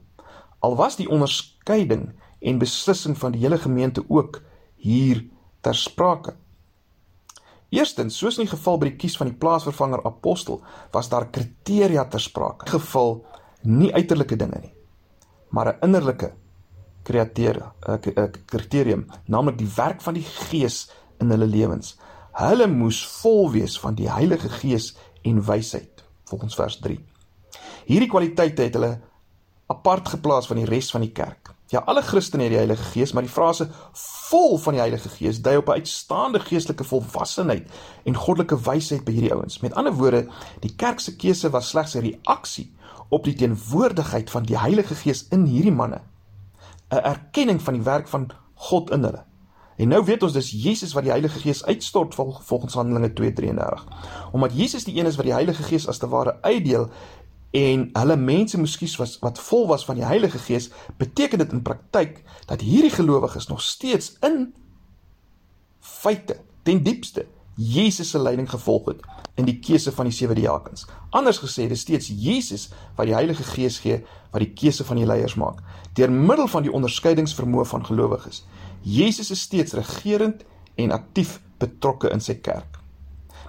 Al 0.61 0.77
was 0.77 0.97
die 0.97 1.09
onderskeiding 1.09 2.13
en 2.41 2.59
beslissing 2.59 3.19
van 3.19 3.33
die 3.33 3.41
hele 3.41 3.59
gemeente 3.59 4.05
ook 4.09 4.43
hier 4.77 5.25
ter 5.61 5.75
sprake. 5.75 6.37
Eerstens, 7.75 8.17
soos 8.19 8.37
in 8.39 8.45
die 8.45 8.53
geval 8.53 8.79
by 8.79 8.91
die 8.93 8.99
kies 9.01 9.17
van 9.19 9.31
die 9.31 9.39
plaasvervanger 9.41 10.05
apostel, 10.07 10.61
was 10.95 11.09
daar 11.11 11.27
kriteria 11.35 12.05
ter 12.11 12.23
sprake. 12.23 12.69
Geval 12.71 13.17
nie 13.67 13.91
uiterlike 13.95 14.37
dinge 14.39 14.61
nie, 14.63 14.75
maar 15.51 15.73
'n 15.73 15.79
innerlike 15.83 16.33
kriteria, 17.03 17.73
'n 17.89 18.31
kriterium, 18.47 19.07
naamlik 19.27 19.59
die 19.59 19.73
werk 19.77 20.01
van 20.03 20.15
die 20.15 20.23
Gees 20.23 20.91
in 21.21 21.31
hulle 21.31 21.47
lewens. 21.47 21.97
Hulle 22.33 22.67
moes 22.67 23.07
vol 23.23 23.51
wees 23.51 23.79
van 23.81 23.95
die 23.95 24.11
Heilige 24.11 24.49
Gees 24.49 24.97
en 25.23 25.45
wysheid, 25.47 26.05
volgens 26.25 26.55
vers 26.55 26.79
3. 26.81 26.99
Hierdie 27.87 28.09
kwaliteite 28.09 28.63
het 28.63 28.75
hulle 28.75 29.01
apart 29.67 30.09
geplaas 30.09 30.47
van 30.47 30.57
die 30.57 30.69
res 30.69 30.91
van 30.91 31.01
die 31.01 31.13
kerk. 31.13 31.44
Ja, 31.75 31.81
alle 31.91 32.03
Christene 32.03 32.45
het 32.47 32.53
die 32.53 32.59
Heilige 32.61 32.85
Gees, 32.93 33.13
maar 33.13 33.25
die 33.27 33.33
frase 33.33 33.65
vol 33.99 34.59
van 34.63 34.77
die 34.77 34.81
Heilige 34.81 35.09
Gees 35.11 35.41
dui 35.43 35.57
op 35.59 35.69
'n 35.69 35.81
uitstaande 35.81 36.41
geestelike 36.41 36.85
volwassenheid 36.85 37.67
en 38.05 38.15
goddelike 38.15 38.59
wysheid 38.63 39.05
by 39.05 39.13
hierdie 39.13 39.33
ouens. 39.35 39.59
Met 39.61 39.75
ander 39.75 39.93
woorde, 39.93 40.29
die 40.61 40.75
kerk 40.77 41.01
se 41.01 41.17
keuse 41.17 41.51
was 41.51 41.69
slegs 41.69 41.95
'n 41.95 42.01
reaksie 42.01 42.73
op 43.09 43.25
die 43.25 43.35
teenwoordigheid 43.35 44.31
van 44.31 44.43
die 44.43 44.59
Heilige 44.59 44.95
Gees 44.95 45.27
in 45.29 45.45
hierdie 45.45 45.73
manne. 45.73 46.01
'n 46.91 46.97
Erkenning 46.97 47.63
van 47.63 47.75
die 47.75 47.83
werk 47.83 48.09
van 48.09 48.31
God 48.55 48.91
in 48.91 49.03
hulle. 49.03 49.25
En 49.77 49.89
nou 49.89 50.05
weet 50.05 50.23
ons 50.23 50.33
dis 50.33 50.51
Jesus 50.51 50.93
wat 50.93 51.03
die 51.03 51.11
Heilige 51.11 51.39
Gees 51.39 51.65
uitstort 51.65 52.15
volgens 52.15 52.75
Handelinge 52.75 53.13
2:33. 53.13 53.87
Omdat 54.33 54.53
Jesus 54.55 54.85
die 54.85 54.99
een 54.99 55.07
is 55.07 55.17
wat 55.17 55.25
die 55.25 55.35
Heilige 55.35 55.63
Gees 55.63 55.89
as 55.89 55.99
te 55.99 56.09
ware 56.09 56.39
uitdeel 56.43 56.91
en 57.55 57.85
hulle 57.95 58.17
mense 58.19 58.59
moes 58.59 58.75
kies 58.81 58.97
was 58.99 59.19
wat 59.23 59.39
vol 59.47 59.69
was 59.71 59.85
van 59.87 60.01
die 60.01 60.07
Heilige 60.07 60.41
Gees, 60.43 60.73
beteken 60.99 61.39
dit 61.39 61.53
in 61.55 61.63
praktyk 61.63 62.25
dat 62.51 62.65
hierdie 62.67 62.91
gelowiges 62.91 63.47
nog 63.47 63.63
steeds 63.63 64.17
in 64.27 64.49
feite 65.79 66.41
ten 66.67 66.83
diepste 66.83 67.29
Jesus 67.55 68.11
se 68.11 68.19
leiding 68.19 68.51
gevolg 68.51 68.89
het 68.91 69.05
in 69.39 69.47
die 69.47 69.61
keuse 69.63 69.93
van 69.95 70.09
die 70.09 70.15
sewe 70.15 70.35
diakens. 70.35 70.87
Anders 71.15 71.39
gesê, 71.43 71.69
dis 71.71 71.85
steeds 71.87 72.11
Jesus 72.11 72.69
wat 72.97 73.07
die 73.07 73.15
Heilige 73.15 73.47
Gees 73.47 73.79
gee 73.83 74.03
wat 74.33 74.43
die 74.43 74.51
keuse 74.51 74.87
van 74.87 74.99
die 74.99 75.07
leiers 75.07 75.39
maak 75.39 75.63
deur 75.95 76.11
middel 76.11 76.51
van 76.51 76.67
die 76.67 76.75
onderskeidingsvermoë 76.75 77.69
van 77.71 77.87
gelowiges. 77.87 78.43
Jesus 78.83 79.31
is 79.31 79.47
steeds 79.47 79.79
regerend 79.79 80.43
en 80.75 80.91
aktief 80.91 81.39
betrokke 81.63 82.11
in 82.11 82.21
sy 82.21 82.35
kerk. 82.35 82.81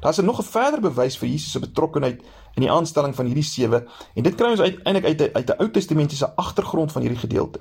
Daar's 0.06 0.22
nog 0.22 0.40
'n 0.40 0.52
verder 0.52 0.82
bewys 0.82 1.18
vir 1.18 1.30
Jesus 1.30 1.52
se 1.52 1.60
betrokkeheid 1.60 2.22
in 2.56 2.64
die 2.64 2.72
aanstelling 2.72 3.16
van 3.16 3.26
hierdie 3.26 3.46
sewe 3.46 3.84
en 4.16 4.24
dit 4.24 4.36
kry 4.36 4.52
ons 4.56 4.64
uiteindelik 4.64 5.06
uit 5.06 5.34
uit 5.36 5.50
'n 5.50 5.62
Ou 5.62 5.70
Testamentiese 5.72 6.36
agtergrond 6.36 6.92
van 6.92 7.02
hierdie 7.02 7.20
gedeelte. 7.20 7.60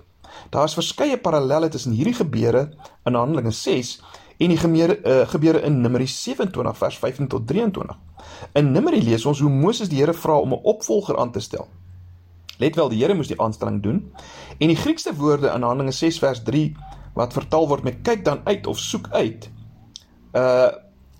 Daar's 0.51 0.75
verskeie 0.75 1.19
parallelle 1.19 1.69
tussen 1.69 1.93
hierdie 1.93 2.15
gebeure 2.15 2.71
in 3.05 3.15
Handelinge 3.15 3.51
6 3.51 4.01
en 4.39 4.49
die 4.49 4.59
gemeere, 4.59 4.99
uh, 5.05 5.29
gebeure 5.29 5.63
in 5.63 5.81
Numeri 5.81 6.07
27 6.07 6.77
vers 6.77 6.99
15 6.99 7.29
tot 7.29 7.47
23. 7.47 7.97
In 8.53 8.73
Numeri 8.73 9.03
lees 9.03 9.27
ons 9.27 9.41
hoe 9.41 9.51
Moses 9.51 9.89
die 9.89 9.99
Here 9.99 10.15
vra 10.15 10.39
om 10.39 10.53
'n 10.53 10.63
opvolger 10.63 11.19
aan 11.19 11.33
te 11.33 11.41
stel. 11.41 11.69
Let 12.59 12.77
wel, 12.77 12.89
die 12.89 12.99
Here 13.03 13.15
moes 13.15 13.29
die 13.29 13.41
aanstelling 13.41 13.83
doen. 13.83 14.13
En 14.59 14.69
die 14.69 14.77
Griekse 14.77 15.15
woorde 15.15 15.47
in 15.47 15.63
Handelinge 15.63 15.93
6 15.93 16.19
vers 16.19 16.43
3 16.43 16.77
wat 17.15 17.33
vertaal 17.33 17.69
word 17.69 17.83
met 17.83 18.03
kyk 18.03 18.25
dan 18.25 18.41
uit 18.45 18.67
of 18.67 18.79
soek 18.79 19.09
uit, 19.11 19.51
uh 20.33 20.71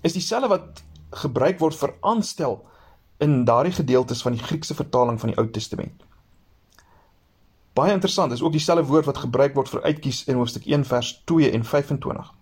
is 0.01 0.13
dieselfde 0.13 0.47
wat 0.47 0.83
gebruik 1.09 1.59
word 1.59 1.75
vir 1.75 1.93
aanstel 2.01 2.67
in 3.17 3.45
daardie 3.45 3.73
gedeeltes 3.73 4.21
van 4.21 4.31
die 4.31 4.43
Griekse 4.43 4.75
vertaling 4.75 5.19
van 5.19 5.29
die 5.29 5.37
Ou 5.37 5.49
Testament. 5.49 6.03
Baie 7.75 7.91
interessant, 7.91 8.31
is 8.31 8.41
ook 8.41 8.51
dieselfde 8.51 8.85
woord 8.87 9.05
wat 9.05 9.17
gebruik 9.17 9.55
word 9.55 9.69
vir 9.69 9.81
uitkies 9.83 10.23
in 10.31 10.35
hoofstuk 10.39 10.65
1 10.65 10.85
vers 10.85 11.21
2 11.25 11.51
en 11.51 11.65
25. 11.65 12.33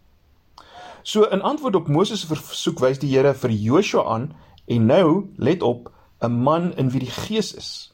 So 1.04 1.24
in 1.24 1.42
antwoord 1.42 1.76
op 1.76 1.88
Moses 1.88 2.22
se 2.22 2.28
versoek 2.30 2.80
wys 2.80 3.02
die 3.02 3.10
Here 3.12 3.34
vir 3.34 3.50
Joshua 3.50 4.04
aan 4.14 4.30
en 4.66 4.86
nou 4.86 5.26
let 5.38 5.64
op 5.64 5.92
'n 6.22 6.32
man 6.32 6.74
in 6.78 6.90
wie 6.90 7.00
die 7.00 7.12
Gees 7.12 7.54
is. 7.54 7.94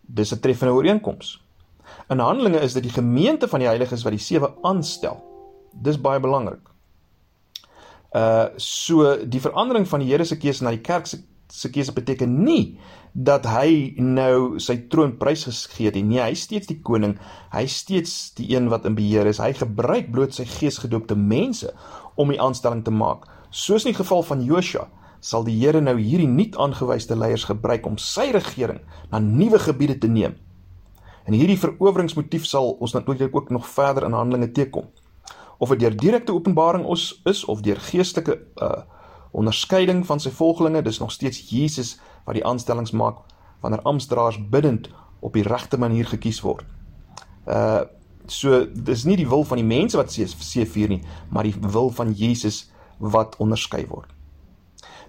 Dis 0.00 0.32
'n 0.32 0.40
treffende 0.40 0.74
ooreenkoms. 0.74 1.42
In 2.08 2.18
Handelinge 2.18 2.60
is 2.60 2.72
dit 2.72 2.82
die 2.82 2.92
gemeente 2.92 3.48
van 3.48 3.58
die 3.58 3.68
heiliges 3.68 4.02
wat 4.02 4.12
die 4.12 4.18
sewe 4.24 4.54
aanstel. 4.62 5.22
Dis 5.72 6.00
baie 6.00 6.20
belangrik. 6.20 6.69
Uh 8.10 8.48
so 8.58 9.16
die 9.22 9.40
verandering 9.40 9.86
van 9.88 10.02
die 10.02 10.10
Here 10.10 10.24
se 10.24 10.38
keuse 10.38 10.64
na 10.64 10.72
die 10.74 10.82
kerk 10.82 11.06
se 11.06 11.22
se 11.50 11.70
keuse 11.70 11.92
beteken 11.92 12.42
nie 12.44 12.78
dat 13.12 13.46
hy 13.50 13.94
nou 13.98 14.60
sy 14.62 14.76
troon 14.90 15.16
prysgegee 15.18 15.90
het 15.90 15.98
nie. 15.98 16.20
Hy 16.22 16.30
is 16.34 16.44
steeds 16.46 16.70
die 16.70 16.78
koning. 16.82 17.16
Hy 17.50 17.64
is 17.66 17.76
steeds 17.82 18.14
die 18.38 18.52
een 18.54 18.68
wat 18.70 18.86
in 18.86 18.94
beheer 18.94 19.26
is. 19.26 19.40
Hy 19.42 19.52
gebruik 19.58 20.12
bloot 20.14 20.34
sy 20.34 20.46
geesgedoopte 20.46 21.18
mense 21.18 21.72
om 22.14 22.30
die 22.30 22.40
aanstelling 22.40 22.84
te 22.86 22.94
maak. 22.94 23.26
Soos 23.50 23.84
in 23.84 23.92
die 23.92 23.98
geval 23.98 24.22
van 24.26 24.44
Joshua 24.46 24.86
sal 25.20 25.44
die 25.44 25.58
Here 25.58 25.82
nou 25.82 25.96
hierdie 25.98 26.30
nuut 26.30 26.56
aangewyse 26.56 27.18
leiers 27.18 27.44
gebruik 27.50 27.86
om 27.86 27.98
sy 27.98 28.30
regering 28.32 28.80
na 29.10 29.18
nuwe 29.20 29.58
gebiede 29.58 29.98
te 29.98 30.08
neem. 30.08 30.38
En 31.26 31.36
hierdie 31.36 31.58
veroweringsmotief 31.60 32.46
sal 32.48 32.72
ons 32.80 32.94
natuurlik 32.94 33.34
ook 33.36 33.50
nog 33.50 33.68
verder 33.68 34.06
in 34.06 34.16
Handelinge 34.16 34.52
teekom 34.54 34.88
of 35.60 35.68
dit 35.68 35.80
deur 35.80 35.96
direkte 35.96 36.32
openbaring 36.32 36.84
ons 36.88 37.20
is 37.28 37.44
of 37.44 37.60
deur 37.60 37.80
geestelike 37.90 38.40
uh 38.56 38.80
onderskeiding 39.30 40.00
van 40.06 40.18
sy 40.18 40.32
volgelinge, 40.34 40.80
dis 40.82 40.98
nog 40.98 41.12
steeds 41.14 41.44
Jesus 41.52 41.92
wat 42.26 42.34
die 42.34 42.42
aanstellings 42.42 42.90
maak 42.90 43.20
wanneer 43.62 43.84
amptdraers 43.86 44.40
bidend 44.50 44.88
op 45.22 45.36
die 45.38 45.44
regte 45.46 45.78
manier 45.78 46.08
gekies 46.10 46.40
word. 46.42 46.64
Uh 47.46 47.86
so 48.30 48.64
dis 48.74 49.04
nie 49.06 49.16
die 49.18 49.28
wil 49.28 49.42
van 49.44 49.58
die 49.58 49.66
mense 49.66 49.98
wat 49.98 50.12
C4 50.14 50.90
nie, 50.90 51.00
maar 51.34 51.46
die 51.46 51.54
wil 51.60 51.90
van 51.90 52.12
Jesus 52.14 52.70
wat 52.98 53.34
onderskei 53.42 53.84
word. 53.90 54.10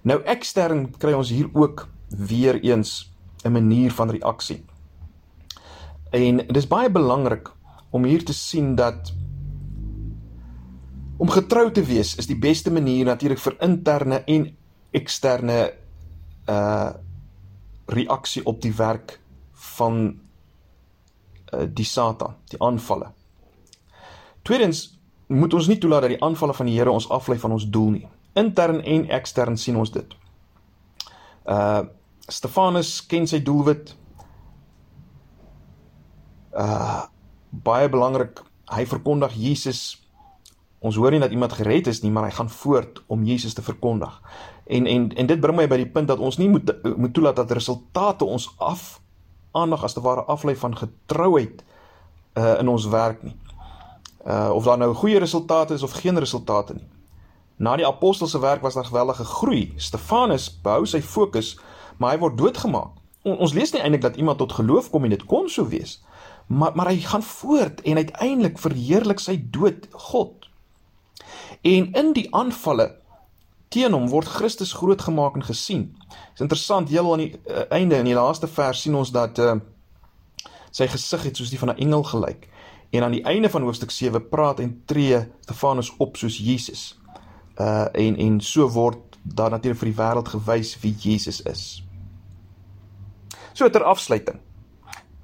Nou 0.02 0.18
ekstern 0.26 0.88
kry 0.98 1.14
ons 1.14 1.30
hier 1.30 1.50
ook 1.54 1.88
weer 2.10 2.58
eens 2.62 3.12
'n 3.46 3.52
manier 3.52 3.92
van 3.92 4.10
reaksie. 4.10 4.64
En 6.12 6.48
dis 6.48 6.68
baie 6.68 6.90
belangrik 6.90 7.52
om 7.90 8.04
hier 8.04 8.26
te 8.26 8.34
sien 8.34 8.76
dat 8.76 9.14
Om 11.22 11.30
getrou 11.30 11.68
te 11.70 11.84
wees 11.86 12.16
is 12.18 12.26
die 12.26 12.40
beste 12.40 12.72
manier 12.74 13.06
natuurlik 13.06 13.40
vir 13.44 13.58
interne 13.62 14.24
en 14.26 14.50
eksterne 14.98 15.62
uh 16.50 16.92
reaksie 17.92 18.42
op 18.48 18.62
die 18.64 18.72
werk 18.78 19.18
van 19.76 19.98
uh 21.54 21.68
die 21.68 21.86
Satan, 21.86 22.38
die 22.50 22.58
aanvalle. 22.64 23.12
Tweedens 24.42 24.98
moet 25.28 25.54
ons 25.54 25.68
nie 25.68 25.78
toelaat 25.78 26.08
dat 26.08 26.16
die 26.16 26.24
aanvalle 26.24 26.56
van 26.58 26.66
die 26.66 26.76
Here 26.80 26.92
ons 26.92 27.10
aflei 27.10 27.38
van 27.40 27.52
ons 27.52 27.70
doel 27.70 27.90
nie. 28.00 28.08
Intern 28.34 28.82
en 28.82 29.10
ekstern 29.10 29.58
sien 29.58 29.78
ons 29.78 29.92
dit. 29.94 30.18
Uh 31.46 31.84
Stefanus 32.32 33.06
ken 33.06 33.28
sy 33.28 33.44
doelwit. 33.46 33.94
Uh 36.58 37.04
baie 37.52 37.90
belangrik, 37.92 38.40
hy 38.72 38.86
verkondig 38.88 39.36
Jesus 39.36 40.01
Ons 40.82 40.96
hoor 40.98 41.14
nie 41.14 41.22
dat 41.22 41.32
iemand 41.32 41.54
gered 41.54 41.88
is 41.88 42.02
nie, 42.02 42.10
maar 42.12 42.24
hy 42.26 42.34
gaan 42.34 42.50
voort 42.50 43.04
om 43.08 43.24
Jesus 43.24 43.54
te 43.54 43.62
verkondig. 43.62 44.22
En 44.66 44.86
en 44.86 45.12
en 45.16 45.28
dit 45.30 45.40
bring 45.40 45.58
my 45.58 45.68
by 45.70 45.78
die 45.78 45.90
punt 45.90 46.10
dat 46.10 46.20
ons 46.20 46.38
nie 46.42 46.50
moet 46.50 46.74
moet 46.98 47.14
toelaat 47.14 47.38
dat 47.38 47.52
resultate 47.52 48.26
ons 48.26 48.50
af 48.58 49.02
aandag 49.52 49.84
as 49.84 49.94
te 49.94 50.02
ware 50.02 50.24
aflei 50.26 50.56
van 50.56 50.78
getrouheid 50.78 51.62
uh 52.34 52.58
in 52.60 52.68
ons 52.68 52.88
werk 52.90 53.22
nie. 53.24 53.36
Uh 54.26 54.50
of 54.54 54.64
daar 54.64 54.78
nou 54.78 54.94
goeie 54.94 55.20
resultate 55.20 55.74
is 55.74 55.84
of 55.84 55.92
geen 55.92 56.20
resultate 56.20 56.74
nie. 56.74 56.88
Na 57.62 57.76
die 57.76 57.88
apostels 57.88 58.32
se 58.32 58.40
werk 58.40 58.62
was 58.62 58.74
daar 58.74 58.86
geweldige 58.86 59.24
groei. 59.24 59.74
Stefanus 59.78 60.50
behou 60.64 60.86
sy 60.86 61.02
fokus, 61.02 61.60
maar 61.98 62.16
hy 62.16 62.20
word 62.20 62.38
doodgemaak. 62.38 62.98
On, 63.22 63.38
ons 63.38 63.54
lees 63.54 63.72
nie 63.72 63.82
eintlik 63.82 64.02
dat 64.02 64.16
iemand 64.18 64.38
tot 64.42 64.54
geloof 64.58 64.90
kom 64.90 65.04
en 65.06 65.14
dit 65.14 65.26
kon 65.26 65.50
so 65.50 65.68
wees. 65.70 66.00
Maar 66.48 66.72
maar 66.76 66.90
hy 66.90 67.04
gaan 67.06 67.24
voort 67.24 67.82
en 67.82 68.02
uiteindelik 68.02 68.58
verheerlik 68.60 69.20
sy 69.20 69.38
dood 69.52 69.86
God. 69.92 70.41
En 71.62 71.92
in 71.94 72.14
die 72.14 72.28
aanvalle 72.36 72.90
teen 73.72 73.94
hom 73.94 74.10
word 74.12 74.28
Christus 74.28 74.74
groot 74.74 75.02
gemaak 75.02 75.36
en 75.36 75.46
gesien. 75.46 75.84
Dit 76.10 76.40
is 76.40 76.46
interessant, 76.48 76.90
heel 76.90 77.12
aan 77.12 77.24
die 77.24 77.32
uh, 77.38 77.64
einde 77.70 77.96
in 78.02 78.10
die 78.10 78.18
laaste 78.18 78.48
vers 78.48 78.82
sien 78.82 78.96
ons 78.96 79.14
dat 79.16 79.40
uh, 79.40 79.54
sy 80.72 80.88
gesig 80.92 81.24
het 81.30 81.38
soos 81.38 81.54
die 81.54 81.60
van 81.60 81.72
'n 81.72 81.84
engel 81.86 82.04
gelyk. 82.04 82.50
En 82.92 83.04
aan 83.04 83.16
die 83.16 83.24
einde 83.24 83.50
van 83.50 83.62
hoofstuk 83.62 83.92
7 83.92 84.30
praat 84.30 84.60
en 84.60 84.82
tree 84.86 85.28
Stefanus 85.40 85.94
op 85.98 86.18
soos 86.18 86.38
Jesus. 86.38 87.00
Uh 87.60 87.88
en 87.94 88.18
en 88.18 88.42
so 88.42 88.70
word 88.70 89.18
daar 89.24 89.50
natuurlik 89.50 89.80
vir 89.80 89.92
die 89.92 90.00
wêreld 90.00 90.28
gewys 90.28 90.80
wie 90.80 90.96
Jesus 91.00 91.42
is. 91.42 91.84
So 93.54 93.70
ter 93.70 93.84
afsluiting. 93.84 94.40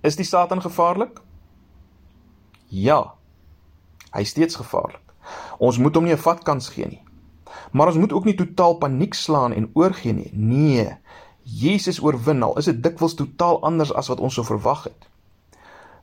Is 0.02 0.16
die 0.16 0.26
Satan 0.26 0.62
gevaarlik? 0.62 1.22
Ja. 2.68 3.14
Hy 4.12 4.22
is 4.22 4.30
steeds 4.30 4.56
gevaarlik. 4.56 5.07
Ons 5.58 5.78
moet 5.78 5.96
hom 5.96 6.04
nie 6.04 6.14
'n 6.14 6.18
vatkans 6.18 6.70
gee 6.70 6.86
nie. 6.86 7.02
Maar 7.72 7.88
ons 7.88 7.98
moet 7.98 8.14
ook 8.14 8.26
nie 8.26 8.36
totaal 8.36 8.78
paniek 8.78 9.14
slaan 9.14 9.54
en 9.54 9.70
oorgee 9.74 10.14
nie. 10.14 10.30
Nee. 10.34 10.98
Jesus 11.44 12.02
oorwin 12.04 12.44
al 12.44 12.58
is 12.58 12.66
dit 12.66 12.84
dikwels 12.84 13.14
totaal 13.14 13.62
anders 13.64 13.94
as 13.94 14.08
wat 14.08 14.20
ons 14.20 14.34
sou 14.34 14.46
verwag 14.46 14.84
het. 14.84 15.08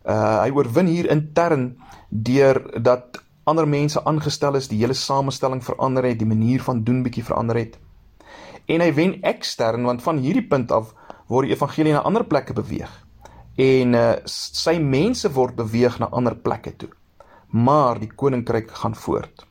Uh 0.05 0.41
hy 0.43 0.51
oorwin 0.51 0.87
hier 0.87 1.11
intern 1.11 1.77
deur 2.09 2.83
dat 2.83 3.23
ander 3.45 3.69
mense 3.69 4.05
aangestel 4.05 4.57
is, 4.57 4.69
die 4.69 4.79
hele 4.81 4.97
samestelling 4.97 5.65
verander 5.65 6.05
het, 6.05 6.19
die 6.19 6.29
manier 6.29 6.63
van 6.63 6.83
doen 6.85 7.03
bietjie 7.03 7.25
verander 7.25 7.57
het. 7.57 7.79
En 8.67 8.81
hy 8.81 8.93
wen 8.97 9.19
ekstern 9.23 9.85
want 9.85 10.03
van 10.03 10.19
hierdie 10.19 10.47
punt 10.49 10.73
af 10.73 10.95
word 11.29 11.49
die 11.49 11.57
evangelie 11.57 11.93
na 11.93 12.05
ander 12.09 12.25
plekke 12.25 12.57
beweeg. 12.57 12.93
En 13.61 13.95
uh 13.95 14.13
sy 14.25 14.79
mense 14.81 15.31
word 15.33 15.57
beweeg 15.57 15.99
na 16.01 16.09
ander 16.11 16.37
plekke 16.37 16.77
toe. 16.77 16.91
Maar 17.55 18.01
die 18.03 18.11
koninkryk 18.11 18.73
gaan 18.83 18.97
voort. 18.99 19.47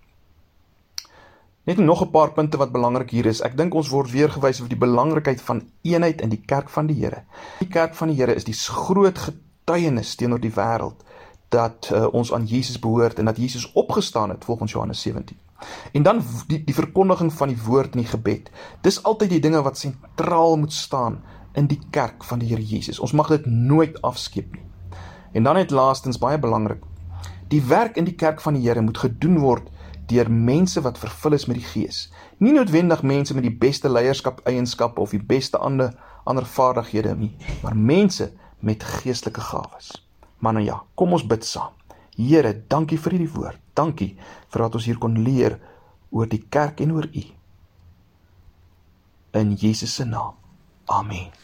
Net 1.63 1.77
nog 1.77 2.01
'n 2.03 2.11
paar 2.11 2.31
punte 2.31 2.57
wat 2.57 2.71
belangrik 2.71 3.09
hier 3.09 3.25
is. 3.25 3.41
Ek 3.41 3.57
dink 3.57 3.73
ons 3.73 3.89
word 3.89 4.11
weer 4.11 4.29
gewys 4.29 4.61
op 4.61 4.69
die 4.69 4.77
belangrikheid 4.77 5.41
van 5.41 5.69
eenheid 5.81 6.21
in 6.21 6.29
die 6.29 6.43
kerk 6.45 6.69
van 6.69 6.85
die 6.85 6.95
Here. 6.95 7.23
Die 7.59 7.67
kerk 7.67 7.95
van 7.95 8.07
die 8.07 8.17
Here 8.17 8.35
is 8.35 8.43
die 8.43 8.53
groot 8.53 9.17
getuienis 9.17 10.15
teenoor 10.15 10.39
die 10.39 10.51
wêreld 10.51 11.03
dat 11.49 11.89
uh, 11.93 12.13
ons 12.13 12.33
aan 12.33 12.45
Jesus 12.45 12.79
behoort 12.79 13.19
en 13.19 13.25
dat 13.25 13.37
Jesus 13.37 13.71
opgestaan 13.73 14.29
het 14.29 14.45
volgens 14.45 14.71
Johannes 14.71 15.01
17. 15.01 15.37
En 15.91 16.03
dan 16.03 16.21
die 16.47 16.63
die 16.63 16.75
verkondiging 16.75 17.33
van 17.33 17.47
die 17.47 17.63
woord 17.63 17.93
in 17.95 18.01
die 18.01 18.09
gebed. 18.09 18.51
Dis 18.81 19.03
altyd 19.03 19.29
die 19.29 19.39
dinge 19.39 19.61
wat 19.61 19.77
sentraal 19.77 20.57
moet 20.57 20.73
staan 20.73 21.23
in 21.53 21.67
die 21.67 21.79
kerk 21.89 22.23
van 22.23 22.39
die 22.39 22.49
Here 22.49 22.65
Jesus. 22.65 22.99
Ons 22.99 23.11
mag 23.11 23.27
dit 23.27 23.45
nooit 23.45 24.01
afskeep 24.01 24.51
nie. 24.51 24.65
En 25.31 25.43
dan 25.43 25.55
net 25.55 25.71
laastens 25.71 26.17
baie 26.17 26.39
belangrik. 26.39 26.83
Die 27.53 27.61
werk 27.69 27.99
in 28.01 28.07
die 28.09 28.15
kerk 28.17 28.41
van 28.41 28.57
die 28.57 28.63
Here 28.65 28.81
moet 28.81 28.97
gedoen 28.97 29.37
word 29.43 29.69
deur 30.09 30.29
mense 30.29 30.81
wat 30.83 30.97
vervul 30.97 31.37
is 31.37 31.45
met 31.45 31.59
die 31.59 31.67
Gees. 31.67 32.07
Nie 32.41 32.51
noodwendig 32.55 33.03
mense 33.05 33.35
met 33.37 33.45
die 33.45 33.53
beste 33.53 33.91
leierskap 33.91 34.41
eienskappe 34.49 35.01
of 35.01 35.13
die 35.13 35.21
beste 35.21 35.61
ander 35.61 35.93
ander 36.25 36.47
vaardighede 36.47 37.11
nie, 37.19 37.33
maar 37.61 37.75
mense 37.75 38.29
met 38.63 38.83
geestelike 38.83 39.43
gawes. 39.43 39.91
Maar 40.39 40.57
nou 40.57 40.63
ja, 40.65 40.79
kom 40.95 41.13
ons 41.13 41.25
bid 41.27 41.43
saam. 41.45 41.75
Here, 42.15 42.53
dankie 42.71 42.97
vir 42.97 43.17
hierdie 43.17 43.33
woord. 43.35 43.59
Dankie 43.75 44.13
vir 44.53 44.65
wat 44.65 44.79
ons 44.79 44.87
hier 44.87 45.01
kon 45.03 45.19
leer 45.25 45.59
oor 46.15 46.31
die 46.31 46.43
kerk 46.49 46.79
en 46.79 46.95
oor 46.95 47.09
U. 47.11 47.25
In 49.43 49.55
Jesus 49.59 49.99
se 49.99 50.07
naam. 50.07 50.39
Amen. 50.85 51.42